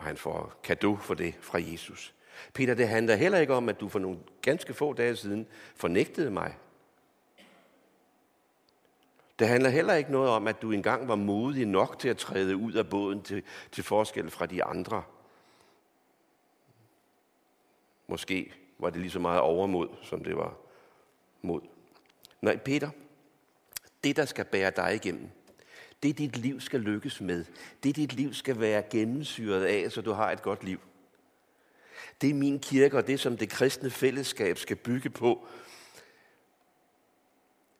Og 0.00 0.06
han 0.06 0.16
får 0.16 0.60
kado 0.62 0.96
for 0.96 1.14
det 1.14 1.34
fra 1.40 1.58
Jesus. 1.62 2.14
Peter, 2.54 2.74
det 2.74 2.88
handler 2.88 3.14
heller 3.14 3.38
ikke 3.38 3.54
om, 3.54 3.68
at 3.68 3.80
du 3.80 3.88
for 3.88 3.98
nogle 3.98 4.18
ganske 4.42 4.74
få 4.74 4.92
dage 4.92 5.16
siden 5.16 5.46
fornægtede 5.76 6.30
mig. 6.30 6.56
Det 9.38 9.48
handler 9.48 9.70
heller 9.70 9.94
ikke 9.94 10.12
noget 10.12 10.30
om, 10.30 10.48
at 10.48 10.62
du 10.62 10.72
engang 10.72 11.08
var 11.08 11.14
modig 11.14 11.66
nok 11.66 11.98
til 11.98 12.08
at 12.08 12.16
træde 12.16 12.56
ud 12.56 12.72
af 12.72 12.88
båden 12.88 13.22
til, 13.22 13.42
til 13.72 13.84
forskel 13.84 14.30
fra 14.30 14.46
de 14.46 14.64
andre. 14.64 15.02
Måske 18.06 18.52
var 18.78 18.90
det 18.90 19.00
lige 19.00 19.10
så 19.10 19.18
meget 19.18 19.40
overmod, 19.40 19.88
som 20.02 20.24
det 20.24 20.36
var 20.36 20.56
mod. 21.42 21.60
Nej, 22.40 22.56
Peter, 22.56 22.90
det 24.04 24.16
der 24.16 24.24
skal 24.24 24.44
bære 24.44 24.72
dig 24.76 24.94
igennem, 24.94 25.30
det 26.02 26.18
dit 26.18 26.36
liv 26.36 26.60
skal 26.60 26.80
lykkes 26.80 27.20
med, 27.20 27.44
det 27.82 27.96
dit 27.96 28.12
liv 28.12 28.34
skal 28.34 28.60
være 28.60 28.82
gennemsyret 28.90 29.64
af, 29.64 29.92
så 29.92 30.00
du 30.00 30.12
har 30.12 30.30
et 30.30 30.42
godt 30.42 30.64
liv. 30.64 30.80
Det 32.20 32.30
er 32.30 32.34
min 32.34 32.58
kirke, 32.58 32.96
og 32.96 33.06
det 33.06 33.20
som 33.20 33.36
det 33.36 33.50
kristne 33.50 33.90
fællesskab 33.90 34.58
skal 34.58 34.76
bygge 34.76 35.10
på. 35.10 35.46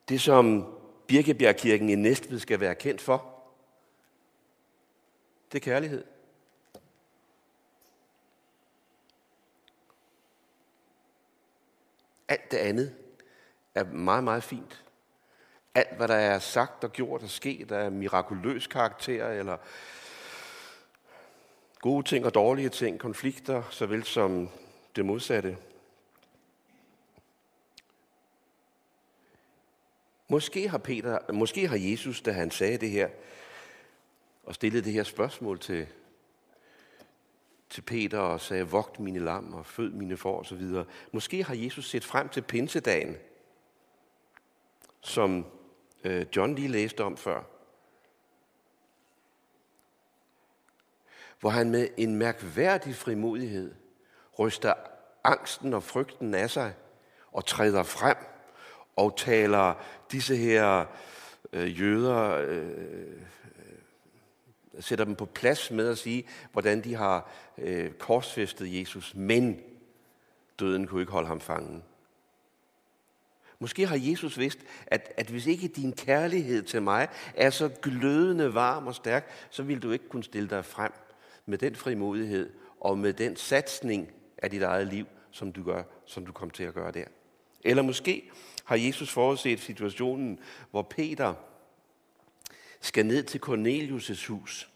Det 0.09 0.21
som 0.21 0.75
Birkebjergkirken 1.07 1.89
i 1.89 1.95
Næstved 1.95 2.39
skal 2.39 2.61
være 2.61 2.75
kendt 2.75 3.01
for, 3.01 3.43
det 5.53 5.59
er 5.59 5.65
kærlighed. 5.65 6.05
Alt 12.29 12.51
det 12.51 12.57
andet 12.57 12.95
er 13.75 13.85
meget, 13.85 14.25
meget 14.25 14.43
fint. 14.43 14.85
Alt, 15.75 15.97
hvad 15.97 16.09
der 16.09 16.15
er 16.15 16.39
sagt 16.39 16.85
og 16.85 16.93
gjort 16.93 17.23
og 17.23 17.31
sket, 17.31 17.71
er 17.71 17.91
mirakuløs 17.91 18.67
karakter, 18.67 19.29
eller 19.29 19.57
Gode 21.81 22.09
ting 22.09 22.27
og 22.27 22.35
dårlige 22.35 22.69
ting, 22.69 22.99
konflikter, 22.99 23.63
såvel 23.71 24.05
som 24.05 24.49
det 24.97 25.05
modsatte. 25.05 25.57
Måske 30.29 30.69
har, 30.69 30.79
Peter, 30.79 31.33
måske 31.33 31.69
har 31.69 31.77
Jesus, 31.77 32.21
da 32.21 32.33
han 32.33 32.51
sagde 32.51 32.79
det 32.79 32.91
her, 32.91 33.09
og 34.45 34.55
stillede 34.55 34.85
det 34.85 34.93
her 34.93 35.05
spørgsmål 35.05 35.59
til, 35.59 35.87
til 37.71 37.83
Peter 37.83 38.19
og 38.19 38.41
sagde, 38.41 38.69
vogt 38.69 39.01
mine 39.01 39.19
lam 39.19 39.55
og 39.55 39.67
fød 39.67 39.91
mine 39.91 40.17
får 40.17 40.41
osv. 40.41 40.63
Måske 41.13 41.45
har 41.45 41.55
Jesus 41.55 41.91
set 41.91 42.05
frem 42.05 42.29
til 42.29 42.43
pinsedagen, 42.43 43.17
som 45.01 45.47
øh, 46.05 46.27
John 46.37 46.55
lige 46.55 46.69
læste 46.69 47.05
om 47.05 47.17
før. 47.17 47.43
Hvor 51.41 51.51
han 51.51 51.71
med 51.71 51.89
en 51.97 52.17
mærkværdig 52.17 52.95
frimodighed 52.95 53.75
ryster 54.39 54.75
angsten 55.25 55.75
og 55.75 55.83
frygten 55.83 56.35
af 56.35 56.51
sig 56.51 56.75
og 57.33 57.47
træder 57.47 57.83
frem 57.83 58.17
og 58.97 59.17
taler 59.17 59.75
disse 60.13 60.37
her 60.37 60.85
øh, 61.53 61.81
jøder, 61.81 62.37
øh, 62.37 62.69
øh 62.69 63.23
sætter 64.81 65.05
dem 65.05 65.15
på 65.15 65.25
plads 65.25 65.71
med 65.71 65.89
at 65.89 65.99
sige, 65.99 66.29
hvordan 66.53 66.85
de 66.85 66.95
har 66.95 67.31
øh, 67.59 67.93
korsfæstet 67.93 68.81
Jesus, 68.81 69.15
men 69.15 69.61
døden 70.61 70.87
kunne 70.87 71.03
ikke 71.03 71.13
holde 71.13 71.29
ham 71.29 71.41
fangen. 71.41 71.85
Måske 73.63 73.87
har 73.87 73.99
Jesus 74.01 74.39
vidst, 74.39 74.59
at, 74.87 75.13
at 75.17 75.27
hvis 75.27 75.47
ikke 75.47 75.69
din 75.69 75.93
kærlighed 75.93 76.63
til 76.63 76.83
mig 76.83 77.09
er 77.35 77.51
så 77.51 77.69
glødende 77.83 78.55
varm 78.55 78.87
og 78.87 78.95
stærk, 78.95 79.31
så 79.51 79.63
vil 79.63 79.83
du 79.83 79.91
ikke 79.91 80.09
kunne 80.09 80.25
stille 80.25 80.49
dig 80.49 80.65
frem 80.65 80.93
med 81.47 81.59
den 81.59 81.77
frimodighed 81.77 82.51
og 82.81 82.99
med 82.99 83.13
den 83.13 83.37
satsning 83.37 84.13
af 84.39 84.51
dit 84.51 84.63
eget 84.63 84.87
liv, 84.87 85.07
som 85.31 85.53
du, 85.53 85.63
gør, 85.63 85.83
som 86.07 86.27
du 86.27 86.33
kom 86.33 86.51
til 86.51 86.65
at 86.65 86.75
gøre 86.75 86.93
der. 86.93 87.05
Eller 87.65 87.83
måske 87.83 88.31
har 88.65 88.77
Jesus 88.77 89.13
forudset 89.13 89.61
situationen, 89.61 90.39
hvor 90.71 90.83
Peter 90.83 91.35
skal 92.81 93.07
ned 93.07 93.23
til 93.23 93.41
Cornelius' 93.47 94.29
hus 94.29 94.71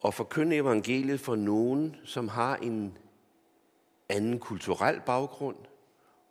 og 0.00 0.14
forkynde 0.14 0.56
evangeliet 0.56 1.20
for 1.20 1.36
nogen, 1.36 1.96
som 2.04 2.28
har 2.28 2.56
en 2.56 2.98
anden 4.08 4.38
kulturel 4.38 5.00
baggrund 5.06 5.56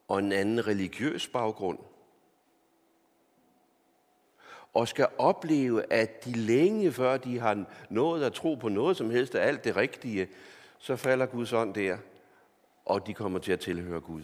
og 0.07 0.19
en 0.19 0.31
anden 0.31 0.67
religiøs 0.67 1.27
baggrund. 1.27 1.79
Og 4.73 4.87
skal 4.87 5.07
opleve, 5.17 5.93
at 5.93 6.25
de 6.25 6.31
længe 6.31 6.91
før 6.91 7.17
de 7.17 7.39
har 7.39 7.65
nået 7.89 8.23
at 8.23 8.33
tro 8.33 8.55
på 8.55 8.69
noget 8.69 8.97
som 8.97 9.09
helst 9.09 9.35
af 9.35 9.47
alt 9.47 9.63
det 9.63 9.75
rigtige, 9.75 10.29
så 10.77 10.95
falder 10.95 11.25
Guds 11.25 11.53
ånd 11.53 11.73
der, 11.73 11.97
og 12.85 13.07
de 13.07 13.13
kommer 13.13 13.39
til 13.39 13.51
at 13.51 13.59
tilhøre 13.59 14.01
Gud. 14.01 14.23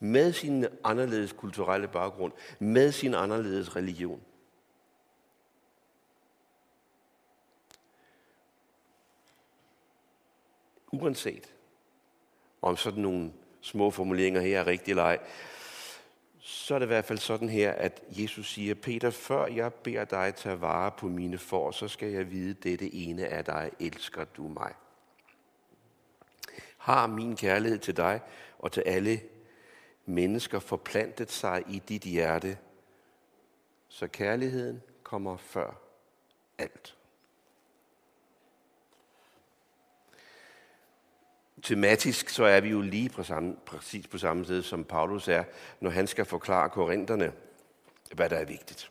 Med 0.00 0.32
sin 0.32 0.66
anderledes 0.84 1.32
kulturelle 1.32 1.88
baggrund, 1.88 2.32
med 2.58 2.92
sin 2.92 3.14
anderledes 3.14 3.76
religion. 3.76 4.20
Uanset 10.92 11.55
om 12.68 12.76
sådan 12.76 13.02
nogle 13.02 13.32
små 13.60 13.90
formuleringer 13.90 14.40
her 14.40 14.60
er 14.60 14.66
rigtig 14.66 14.94
leg, 14.94 15.18
så 16.38 16.74
er 16.74 16.78
det 16.78 16.86
i 16.86 16.94
hvert 16.94 17.04
fald 17.04 17.18
sådan 17.18 17.48
her, 17.48 17.72
at 17.72 18.02
Jesus 18.10 18.52
siger, 18.52 18.74
Peter, 18.74 19.10
før 19.10 19.46
jeg 19.46 19.74
beder 19.74 20.04
dig 20.04 20.34
tage 20.34 20.60
vare 20.60 20.90
på 20.98 21.08
mine 21.08 21.38
for, 21.38 21.70
så 21.70 21.88
skal 21.88 22.08
jeg 22.08 22.30
vide 22.30 22.54
dette 22.54 22.94
ene 22.94 23.26
af 23.26 23.44
dig, 23.44 23.70
elsker 23.80 24.24
du 24.24 24.48
mig. 24.48 24.74
Har 26.78 27.06
min 27.06 27.36
kærlighed 27.36 27.78
til 27.78 27.96
dig 27.96 28.20
og 28.58 28.72
til 28.72 28.80
alle 28.86 29.20
mennesker 30.06 30.58
forplantet 30.58 31.30
sig 31.30 31.62
i 31.68 31.82
dit 31.88 32.02
hjerte, 32.02 32.58
så 33.88 34.06
kærligheden 34.06 34.82
kommer 35.02 35.36
før 35.36 35.80
alt. 36.58 36.96
Tematisk 41.62 42.28
så 42.28 42.44
er 42.44 42.60
vi 42.60 42.68
jo 42.68 42.80
lige 42.80 43.08
på 43.08 43.22
samme, 43.22 43.56
præcis 43.66 44.06
på 44.06 44.18
samme 44.18 44.44
sted, 44.44 44.62
som 44.62 44.84
Paulus 44.84 45.28
er, 45.28 45.44
når 45.80 45.90
han 45.90 46.06
skal 46.06 46.24
forklare 46.24 46.70
korinterne, 46.70 47.32
hvad 48.12 48.30
der 48.30 48.36
er 48.36 48.44
vigtigt. 48.44 48.90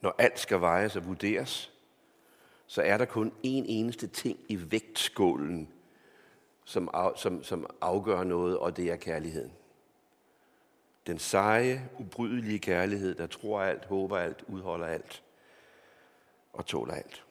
Når 0.00 0.14
alt 0.18 0.38
skal 0.38 0.60
vejes 0.60 0.96
og 0.96 1.06
vurderes, 1.06 1.72
så 2.66 2.82
er 2.82 2.96
der 2.96 3.04
kun 3.04 3.28
én 3.28 3.32
eneste 3.44 4.06
ting 4.06 4.38
i 4.48 4.70
vægtskålen, 4.70 5.68
som, 6.64 6.90
af, 6.94 7.12
som, 7.16 7.44
som 7.44 7.66
afgør 7.80 8.24
noget, 8.24 8.58
og 8.58 8.76
det 8.76 8.90
er 8.90 8.96
kærligheden. 8.96 9.52
Den 11.06 11.18
seje, 11.18 11.88
ubrydelige 11.98 12.58
kærlighed, 12.58 13.14
der 13.14 13.26
tror 13.26 13.62
alt, 13.62 13.84
håber 13.84 14.18
alt, 14.18 14.44
udholder 14.48 14.86
alt 14.86 15.22
og 16.52 16.66
tåler 16.66 16.94
alt. 16.94 17.24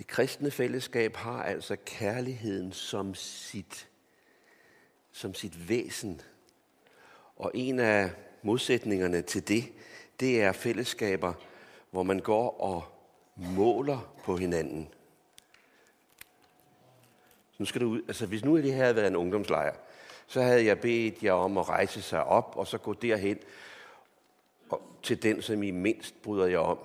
Det 0.00 0.08
kristne 0.08 0.50
fællesskab 0.50 1.16
har 1.16 1.42
altså 1.42 1.76
kærligheden 1.86 2.72
som 2.72 3.14
sit, 3.14 3.88
som 5.12 5.34
sit 5.34 5.68
væsen. 5.68 6.20
Og 7.36 7.50
en 7.54 7.78
af 7.78 8.10
modsætningerne 8.42 9.22
til 9.22 9.48
det, 9.48 9.64
det 10.20 10.42
er 10.42 10.52
fællesskaber, 10.52 11.32
hvor 11.90 12.02
man 12.02 12.18
går 12.18 12.60
og 12.60 12.84
måler 13.36 14.14
på 14.24 14.36
hinanden. 14.36 14.88
Så 17.50 17.56
nu 17.58 17.64
skal 17.64 17.80
du 17.80 17.86
ud, 17.86 18.02
altså 18.08 18.26
hvis 18.26 18.44
nu 18.44 18.56
det 18.56 18.72
her 18.72 18.82
havde 18.82 18.96
været 18.96 19.08
en 19.08 19.16
ungdomslejr, 19.16 19.74
så 20.26 20.42
havde 20.42 20.64
jeg 20.64 20.80
bedt 20.80 21.22
jer 21.22 21.32
om 21.32 21.58
at 21.58 21.68
rejse 21.68 22.02
sig 22.02 22.24
op, 22.24 22.52
og 22.56 22.66
så 22.66 22.78
gå 22.78 22.92
derhen 22.92 23.38
og 24.70 24.82
til 25.02 25.22
den, 25.22 25.42
som 25.42 25.62
I 25.62 25.70
mindst 25.70 26.22
bryder 26.22 26.46
jer 26.46 26.58
om. 26.58 26.78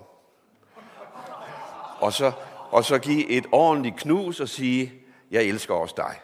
Og 1.99 2.13
så 2.13 2.31
og 2.71 2.85
så 2.85 2.99
give 2.99 3.29
et 3.29 3.45
ordentligt 3.51 3.95
knus 3.95 4.39
og 4.39 4.49
sige, 4.49 4.93
jeg 5.31 5.43
elsker 5.43 5.73
også 5.73 5.93
dig. 5.97 6.15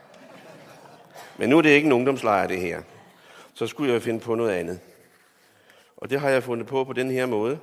Men 1.38 1.50
nu 1.50 1.58
er 1.58 1.62
det 1.62 1.70
ikke 1.70 1.86
en 1.86 1.92
ungdomslejr, 1.92 2.48
det 2.48 2.60
her. 2.60 2.82
Så 3.54 3.68
skulle 3.68 3.94
jeg 3.94 4.02
finde 4.02 4.20
på 4.20 4.36
noget 4.36 4.52
andet. 4.52 4.80
Og 5.98 6.10
det 6.10 6.20
har 6.20 6.30
jeg 6.30 6.44
fundet 6.44 6.68
på 6.68 6.84
på 6.84 6.94
den 6.94 7.12
her 7.12 7.26
måde, 7.26 7.60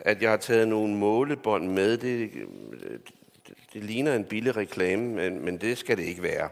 at 0.00 0.22
jeg 0.22 0.30
har 0.30 0.36
taget 0.36 0.68
nogle 0.68 0.94
målebånd 0.94 1.68
med. 1.68 1.96
Det, 1.96 2.30
det, 3.46 3.54
det 3.72 3.84
ligner 3.84 4.14
en 4.14 4.24
billig 4.24 4.56
reklame, 4.56 5.08
men, 5.08 5.44
men 5.44 5.56
det 5.56 5.78
skal 5.78 5.96
det 5.96 6.04
ikke 6.04 6.22
være. 6.22 6.48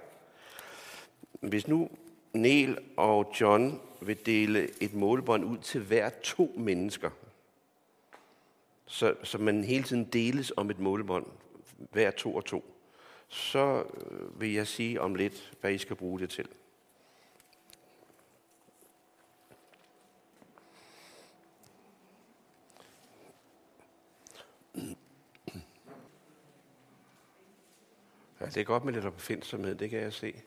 Hvis 1.40 1.68
nu 1.68 1.88
Neil 2.33 2.79
og 2.96 3.33
John 3.40 3.81
vil 4.01 4.27
dele 4.27 4.68
et 4.81 4.94
målebånd 4.94 5.44
ud 5.44 5.59
til 5.59 5.81
hver 5.81 6.11
to 6.22 6.55
mennesker, 6.57 7.11
så, 8.87 9.14
så 9.22 9.38
man 9.38 9.64
hele 9.64 9.85
tiden 9.85 10.05
deles 10.05 10.53
om 10.57 10.70
et 10.70 10.79
målebånd, 10.79 11.27
hver 11.92 12.11
to 12.11 12.35
og 12.35 12.44
to, 12.44 12.75
så 13.29 13.85
øh, 14.11 14.40
vil 14.40 14.53
jeg 14.53 14.66
sige 14.66 15.01
om 15.01 15.14
lidt, 15.14 15.53
hvad 15.61 15.72
I 15.72 15.79
skal 15.79 15.96
bruge 15.96 16.20
det 16.20 16.31
til. 16.31 16.49
Ja, 28.40 28.46
det 28.46 28.57
er 28.57 28.64
godt 28.64 28.85
med 28.85 28.92
lidt 28.92 29.05
opfindsomhed, 29.05 29.75
det 29.75 29.90
kan 29.90 30.01
jeg 30.01 30.12
se. 30.12 30.42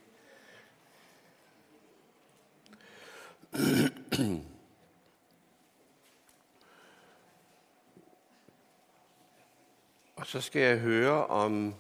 Så 10.30 10.42
skal 10.42 10.62
jeg 10.62 10.80
høre, 10.80 11.28
om 11.28 11.76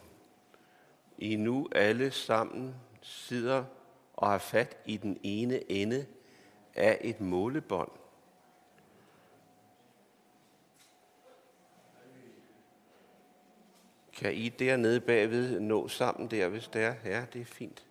I 1.17 1.35
nu 1.35 1.69
alle 1.75 2.11
sammen 2.11 2.75
sidder 3.01 3.63
og 4.13 4.27
har 4.27 4.37
fat 4.37 4.77
i 4.85 4.97
den 4.97 5.19
ene 5.23 5.71
ende 5.71 6.05
af 6.75 6.97
et 7.01 7.21
målebånd. 7.21 7.91
Kan 14.13 14.33
I 14.33 14.49
dernede 14.49 14.99
bagved 14.99 15.59
nå 15.59 15.87
sammen 15.87 16.31
der, 16.31 16.47
hvis 16.47 16.67
det 16.67 16.83
er? 16.83 16.95
Ja, 17.05 17.25
det 17.33 17.41
er 17.41 17.45
fint. 17.45 17.85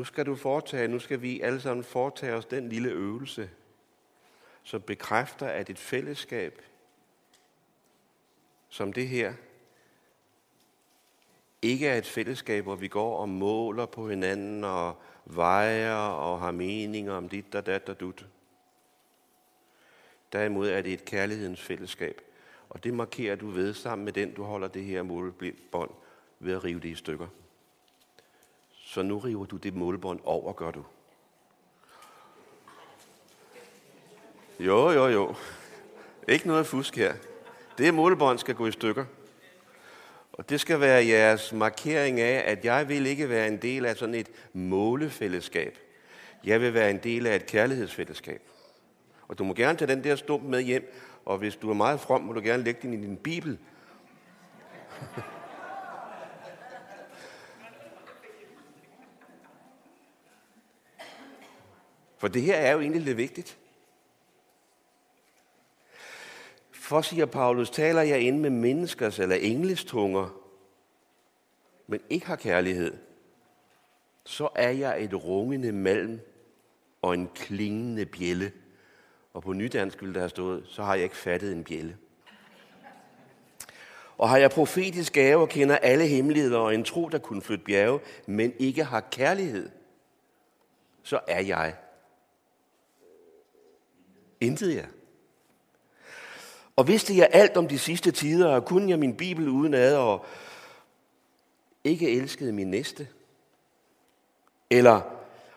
Nu 0.00 0.04
skal 0.04 0.26
du 0.26 0.34
foretage, 0.34 0.88
nu 0.88 0.98
skal 0.98 1.22
vi 1.22 1.40
alle 1.40 1.60
sammen 1.60 1.84
foretage 1.84 2.34
os 2.34 2.46
den 2.46 2.68
lille 2.68 2.88
øvelse, 2.88 3.50
som 4.62 4.82
bekræfter, 4.82 5.46
at 5.46 5.70
et 5.70 5.78
fællesskab 5.78 6.62
som 8.68 8.92
det 8.92 9.08
her, 9.08 9.34
ikke 11.62 11.88
er 11.88 11.98
et 11.98 12.06
fællesskab, 12.06 12.64
hvor 12.64 12.74
vi 12.74 12.88
går 12.88 13.18
og 13.18 13.28
måler 13.28 13.86
på 13.86 14.08
hinanden 14.08 14.64
og 14.64 14.96
vejer 15.24 15.96
og 15.96 16.40
har 16.40 16.50
meninger 16.50 17.12
om 17.12 17.28
dit 17.28 17.54
og 17.54 17.66
dat 17.66 17.88
og 17.88 18.00
dut. 18.00 18.26
Derimod 20.32 20.68
er 20.68 20.82
det 20.82 20.92
et 20.92 21.04
kærlighedens 21.04 21.60
fællesskab. 21.60 22.20
Og 22.68 22.84
det 22.84 22.94
markerer 22.94 23.36
du 23.36 23.50
ved 23.50 23.74
sammen 23.74 24.04
med 24.04 24.12
den, 24.12 24.34
du 24.34 24.42
holder 24.42 24.68
det 24.68 24.84
her 24.84 25.02
målbånd 25.02 25.90
ved 26.38 26.54
at 26.54 26.64
rive 26.64 26.80
det 26.80 26.88
i 26.88 26.94
stykker. 26.94 27.26
Så 28.90 29.02
nu 29.02 29.18
river 29.18 29.46
du 29.46 29.56
det 29.56 29.74
målbånd 29.74 30.20
over, 30.24 30.52
gør 30.52 30.70
du. 30.70 30.84
Jo, 34.60 34.90
jo, 34.90 35.06
jo. 35.06 35.34
Ikke 36.28 36.46
noget 36.46 36.66
fusk 36.66 36.96
her. 36.96 37.14
Det 37.78 37.94
målbånd 37.94 38.38
skal 38.38 38.54
gå 38.54 38.66
i 38.66 38.72
stykker. 38.72 39.04
Og 40.32 40.50
det 40.50 40.60
skal 40.60 40.80
være 40.80 41.06
jeres 41.06 41.52
markering 41.52 42.20
af, 42.20 42.42
at 42.46 42.64
jeg 42.64 42.88
vil 42.88 43.06
ikke 43.06 43.28
være 43.28 43.48
en 43.48 43.56
del 43.56 43.86
af 43.86 43.96
sådan 43.96 44.14
et 44.14 44.30
målefællesskab. 44.52 45.78
Jeg 46.44 46.60
vil 46.60 46.74
være 46.74 46.90
en 46.90 46.98
del 46.98 47.26
af 47.26 47.36
et 47.36 47.46
kærlighedsfællesskab. 47.46 48.42
Og 49.28 49.38
du 49.38 49.44
må 49.44 49.54
gerne 49.54 49.78
tage 49.78 49.94
den 49.94 50.04
der 50.04 50.16
stump 50.16 50.42
med 50.42 50.62
hjem, 50.62 50.94
og 51.24 51.38
hvis 51.38 51.56
du 51.56 51.70
er 51.70 51.74
meget 51.74 52.00
from, 52.00 52.20
må 52.20 52.32
du 52.32 52.40
gerne 52.40 52.62
lægge 52.62 52.80
den 52.82 52.94
i 52.94 53.06
din 53.06 53.16
bibel. 53.16 53.58
For 62.20 62.28
det 62.28 62.42
her 62.42 62.56
er 62.56 62.72
jo 62.72 62.80
egentlig 62.80 63.02
lidt 63.02 63.16
vigtigt. 63.16 63.58
For, 66.70 67.00
siger 67.00 67.26
Paulus, 67.26 67.70
taler 67.70 68.02
jeg 68.02 68.20
ind 68.20 68.38
med 68.40 68.50
menneskers 68.50 69.18
eller 69.18 69.36
engles 69.36 69.84
tunger, 69.84 70.28
men 71.86 72.00
ikke 72.10 72.26
har 72.26 72.36
kærlighed, 72.36 72.96
så 74.24 74.48
er 74.54 74.70
jeg 74.70 75.04
et 75.04 75.24
rungende 75.24 75.72
malm 75.72 76.20
og 77.02 77.14
en 77.14 77.28
klingende 77.34 78.06
bjælle. 78.06 78.52
Og 79.34 79.42
på 79.42 79.52
nydansk 79.52 80.00
ville 80.00 80.14
der 80.14 80.20
have 80.20 80.30
stået, 80.30 80.64
så 80.66 80.82
har 80.82 80.94
jeg 80.94 81.04
ikke 81.04 81.16
fattet 81.16 81.52
en 81.52 81.64
bjælle. 81.64 81.96
Og 84.18 84.28
har 84.28 84.36
jeg 84.36 84.50
profetisk 84.50 85.12
gave 85.12 85.40
og 85.40 85.48
kender 85.48 85.76
alle 85.76 86.06
hemmeligheder 86.06 86.58
og 86.58 86.74
en 86.74 86.84
tro, 86.84 87.08
der 87.08 87.18
kunne 87.18 87.42
flytte 87.42 87.64
bjerge, 87.64 88.00
men 88.26 88.52
ikke 88.58 88.84
har 88.84 89.00
kærlighed, 89.00 89.70
så 91.02 91.20
er 91.26 91.40
jeg 91.40 91.76
intet 94.40 94.74
jeg. 94.74 94.86
Og 96.76 96.88
vidste 96.88 97.16
jeg 97.16 97.28
alt 97.32 97.56
om 97.56 97.68
de 97.68 97.78
sidste 97.78 98.10
tider, 98.10 98.48
og 98.48 98.64
kunne 98.64 98.90
jeg 98.90 98.98
min 98.98 99.16
bibel 99.16 99.48
uden 99.48 99.74
ad, 99.74 99.96
og 99.96 100.24
ikke 101.84 102.16
elskede 102.16 102.52
min 102.52 102.70
næste? 102.70 103.08
Eller 104.70 105.00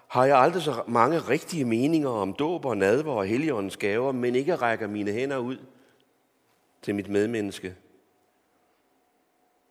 har 0.07 0.25
jeg 0.25 0.37
aldrig 0.37 0.61
så 0.61 0.83
mange 0.87 1.19
rigtige 1.19 1.65
meninger 1.65 2.09
om 2.09 2.33
dåb 2.33 2.65
og 2.65 2.77
nadver 2.77 3.13
og 3.13 3.25
heligåndens 3.25 3.77
gaver, 3.77 4.11
men 4.11 4.35
ikke 4.35 4.55
rækker 4.55 4.87
mine 4.87 5.11
hænder 5.11 5.37
ud 5.37 5.57
til 6.81 6.95
mit 6.95 7.09
medmenneske? 7.09 7.75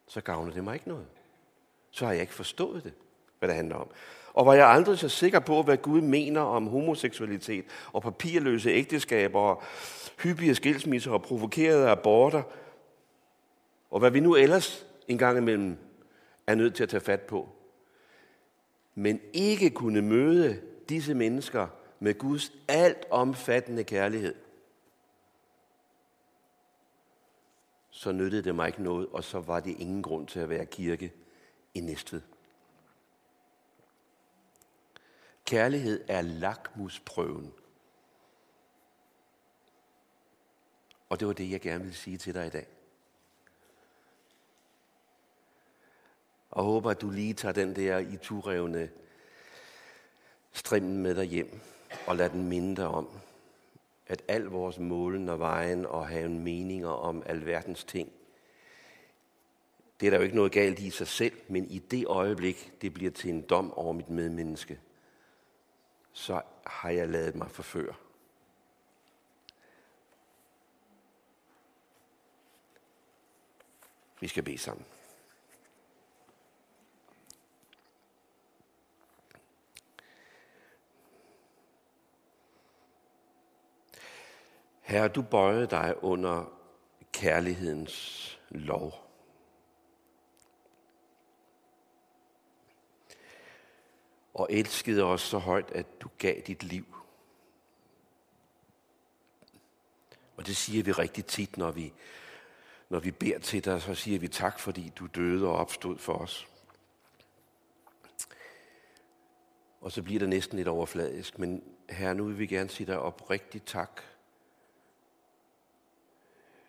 Så 0.07 0.20
gavner 0.20 0.53
det 0.53 0.64
mig 0.64 0.75
ikke 0.75 0.88
noget. 0.88 1.07
Så 1.90 2.07
har 2.07 2.12
jeg 2.12 2.20
ikke 2.20 2.35
forstået 2.35 2.85
det, 2.85 2.92
hvad 3.38 3.48
det 3.48 3.57
handler 3.57 3.77
om. 3.77 3.90
Og 4.35 4.47
var 4.47 4.55
jeg 4.55 4.68
aldrig 4.68 4.99
så 4.99 5.09
sikker 5.09 5.38
på, 5.38 5.62
hvad 5.62 5.77
Gud 5.77 6.01
mener 6.01 6.40
om 6.40 6.66
homoseksualitet 6.66 7.64
og 7.92 8.03
papirløse 8.03 8.71
ægteskaber 8.71 9.40
og 9.40 9.62
hyppige 10.23 10.55
skilsmisser 10.55 11.11
og 11.11 11.23
provokerede 11.23 11.88
aborter, 11.88 12.42
og 13.90 13.99
hvad 13.99 14.11
vi 14.11 14.21
nu 14.21 14.35
ellers 14.35 14.87
en 15.09 15.18
gang 15.18 15.38
imellem 15.38 15.77
er 16.47 16.55
nødt 16.55 16.75
til 16.75 16.83
at 16.83 16.88
tage 16.88 17.01
fat 17.01 17.21
på. 17.21 17.49
Men 18.95 19.21
ikke 19.33 19.71
kunne 19.71 20.03
møde 20.03 20.61
disse 20.88 21.14
mennesker 21.14 21.66
med 22.01 22.18
Guds 22.18 22.53
alt 22.68 23.05
omfattende 23.11 23.85
kærlighed. 23.85 24.35
Så 27.90 28.12
nyttede 28.12 28.42
det 28.42 28.55
mig 28.55 28.66
ikke 28.66 28.83
noget, 28.83 29.09
og 29.12 29.25
så 29.25 29.40
var 29.40 29.61
det 29.61 29.77
ingen 29.79 30.03
grund 30.03 30.27
til 30.27 30.40
at 30.40 30.49
være 30.49 30.66
kirke 30.66 31.12
i 31.75 31.81
Næstved. 31.81 32.21
Kærlighed 35.53 36.05
er 36.09 36.23
lakmusprøven. 36.23 37.53
Og 41.09 41.21
det 41.21 41.29
var 41.29 41.35
det, 41.35 41.51
jeg 41.51 41.61
gerne 41.61 41.85
ville 41.85 41.97
sige 41.97 42.19
til 42.19 42.35
dig 42.35 42.47
i 42.47 42.51
dag. 42.51 42.67
Og 46.51 46.65
håber, 46.65 46.91
at 46.91 47.01
du 47.01 47.11
lige 47.11 47.35
tager 47.35 47.53
den 47.53 47.77
der 47.77 47.99
i 47.99 48.17
turevne 48.23 48.91
strimmen 50.53 51.03
med 51.03 51.15
dig 51.15 51.25
hjem 51.25 51.61
og 52.07 52.17
lad 52.17 52.31
den 52.31 52.49
minde 52.49 52.77
dig 52.77 52.87
om, 52.87 53.09
at 54.07 54.23
al 54.29 54.43
vores 54.43 54.79
målen 54.79 55.29
og 55.29 55.38
vejen 55.38 55.87
og 55.87 56.09
have 56.09 56.25
en 56.25 56.45
meninger 56.45 56.88
om 56.88 57.23
alverdens 57.27 57.85
ting, 57.85 58.12
det 60.01 60.07
er 60.07 60.11
der 60.11 60.19
jo 60.19 60.25
ikke 60.25 60.37
noget 60.37 60.53
galt 60.53 60.79
i 60.79 60.91
sig 60.91 61.07
selv, 61.07 61.35
men 61.49 61.71
i 61.71 61.79
det 61.79 62.07
øjeblik, 62.07 62.73
det 62.83 62.95
bliver 62.95 63.11
til 63.11 63.31
en 63.31 63.43
dom 63.43 63.73
over 63.73 63.93
mit 63.93 64.11
medmenneske, 64.11 64.81
så 66.12 66.42
har 66.66 66.90
jeg 66.90 67.09
lavet 67.09 67.35
mig 67.35 67.51
forføre. 67.51 67.94
Vi 74.20 74.29
skal 74.29 74.42
bede 74.42 74.59
sammen. 74.59 74.87
Herre, 84.81 85.09
du 85.09 85.22
bøjede 85.22 85.66
dig 85.66 86.05
under 86.05 86.44
kærlighedens 87.12 88.40
lov. 88.51 89.12
Og 94.35 94.47
elskede 94.51 95.05
os 95.05 95.21
så 95.21 95.38
højt, 95.38 95.71
at 95.71 95.87
du 96.01 96.09
gav 96.18 96.40
dit 96.47 96.62
liv. 96.62 96.97
Og 100.37 100.47
det 100.47 100.57
siger 100.57 100.83
vi 100.83 100.92
rigtig 100.92 101.27
tit, 101.27 101.57
når 101.57 101.71
vi, 101.71 101.92
når 102.88 103.01
vi 103.01 103.11
beder 103.11 103.38
til 103.38 103.64
dig, 103.64 103.83
så 103.83 103.95
siger 103.95 104.18
vi 104.18 104.29
tak, 104.29 104.61
fordi 104.61 104.92
du 104.97 105.07
døde 105.07 105.47
og 105.47 105.57
opstod 105.57 105.99
for 105.99 106.14
os. 106.14 106.49
Og 109.81 109.92
så 109.92 110.03
bliver 110.03 110.18
det 110.18 110.29
næsten 110.29 110.57
lidt 110.57 110.68
overfladisk, 110.68 111.38
men 111.38 111.64
her 111.90 112.12
nu 112.12 112.25
vil 112.25 112.38
vi 112.38 112.47
gerne 112.47 112.68
sige 112.68 112.87
dig 112.87 112.99
oprigtigt 112.99 113.66
tak 113.66 114.03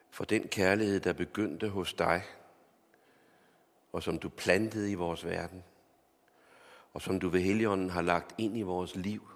for 0.10 0.26
den 0.26 0.48
kærlighed, 0.48 1.00
der 1.00 1.14
begyndte 1.14 1.70
hos 1.70 1.94
dig, 1.94 2.24
og 3.92 4.04
som 4.04 4.20
du 4.20 4.30
plantede 4.30 4.92
i 4.92 4.96
vores 4.96 5.26
verden, 5.26 5.64
og 6.94 7.02
som 7.02 7.20
du 7.20 7.30
ved 7.30 7.42
Helligånden 7.42 7.90
har 7.90 8.02
lagt 8.02 8.36
ind 8.38 8.58
i 8.58 8.62
vores 8.62 8.96
liv, 8.96 9.30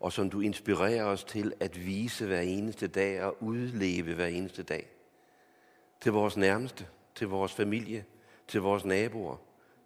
og 0.00 0.12
som 0.12 0.30
du 0.30 0.40
inspirerer 0.40 1.04
os 1.04 1.24
til 1.24 1.52
at 1.60 1.86
vise 1.86 2.26
hver 2.26 2.40
eneste 2.40 2.88
dag 2.88 3.22
og 3.22 3.42
udleve 3.42 4.14
hver 4.14 4.26
eneste 4.26 4.62
dag. 4.62 4.90
Til 6.00 6.12
vores 6.12 6.36
nærmeste, 6.36 6.88
til 7.14 7.28
vores 7.28 7.52
familie, 7.52 8.04
til 8.48 8.60
vores 8.60 8.84
naboer, 8.84 9.36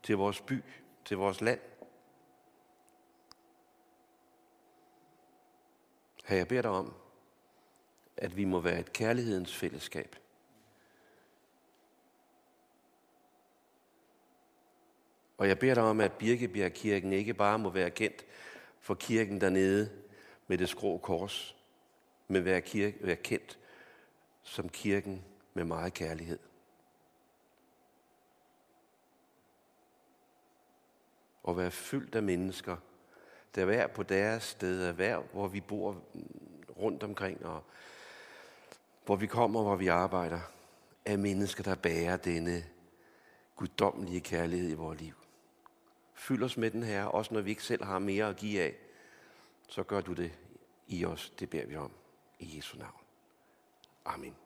til 0.03 0.17
vores 0.17 0.41
by, 0.41 0.63
til 1.05 1.17
vores 1.17 1.41
land. 1.41 1.61
Her 6.25 6.37
jeg 6.37 6.49
beder 6.49 6.63
dig 6.63 6.71
om, 6.71 6.95
at 8.17 8.37
vi 8.37 8.45
må 8.45 8.61
være 8.61 8.81
et 8.81 8.93
kærlighedens 8.93 9.57
fællesskab. 9.57 10.17
Og 15.41 15.49
jeg 15.49 15.59
beder 15.59 15.75
dig 15.75 15.83
om, 15.83 16.01
at 16.01 16.13
Birkebjergkirken 16.13 17.13
ikke 17.13 17.35
bare 17.35 17.59
må 17.59 17.71
være 17.71 17.91
kendt 17.91 18.27
for 18.81 18.95
kirken 18.95 19.41
dernede 19.41 19.91
med 20.47 20.59
det 20.59 20.69
skrå 20.69 20.99
kors, 20.99 21.57
men 22.29 22.45
være, 22.45 22.61
kirke, 22.61 22.99
være 23.01 23.17
kendt 23.17 23.59
som 24.43 24.69
kirken 24.69 25.25
med 25.55 25.65
meget 25.65 25.95
kærlighed. 25.95 26.39
Og 31.43 31.59
være 31.59 31.71
fyldt 31.71 32.15
af 32.15 32.23
mennesker, 32.23 32.77
der 33.55 33.65
hver 33.65 33.87
på 33.87 34.03
deres 34.03 34.43
sted, 34.43 34.93
hver 34.93 35.19
hvor 35.19 35.49
vi 35.49 35.61
bor 35.61 36.03
rundt 36.77 37.03
omkring, 37.03 37.47
og 37.47 37.65
hvor 39.05 39.17
vi 39.17 39.27
kommer, 39.27 39.63
hvor 39.63 39.77
vi 39.77 39.87
arbejder, 39.87 40.41
er 41.05 41.17
mennesker, 41.17 41.63
der 41.63 41.75
bærer 41.75 42.17
denne 42.17 42.65
guddommelige 43.57 44.21
kærlighed 44.21 44.71
i 44.71 44.75
vores 44.75 45.01
liv. 45.01 45.20
Fyld 46.21 46.43
os 46.43 46.57
med 46.57 46.71
den 46.71 46.83
her, 46.83 47.05
også 47.05 47.35
når 47.35 47.41
vi 47.41 47.51
ikke 47.51 47.63
selv 47.63 47.85
har 47.85 47.99
mere 47.99 48.29
at 48.29 48.37
give 48.37 48.63
af, 48.63 48.77
så 49.69 49.83
gør 49.83 50.01
du 50.01 50.13
det 50.13 50.33
i 50.87 51.05
os. 51.05 51.31
Det 51.31 51.51
beder 51.51 51.67
vi 51.67 51.77
om. 51.77 51.93
I 52.39 52.57
Jesu 52.57 52.79
navn. 52.79 53.01
Amen. 54.05 54.37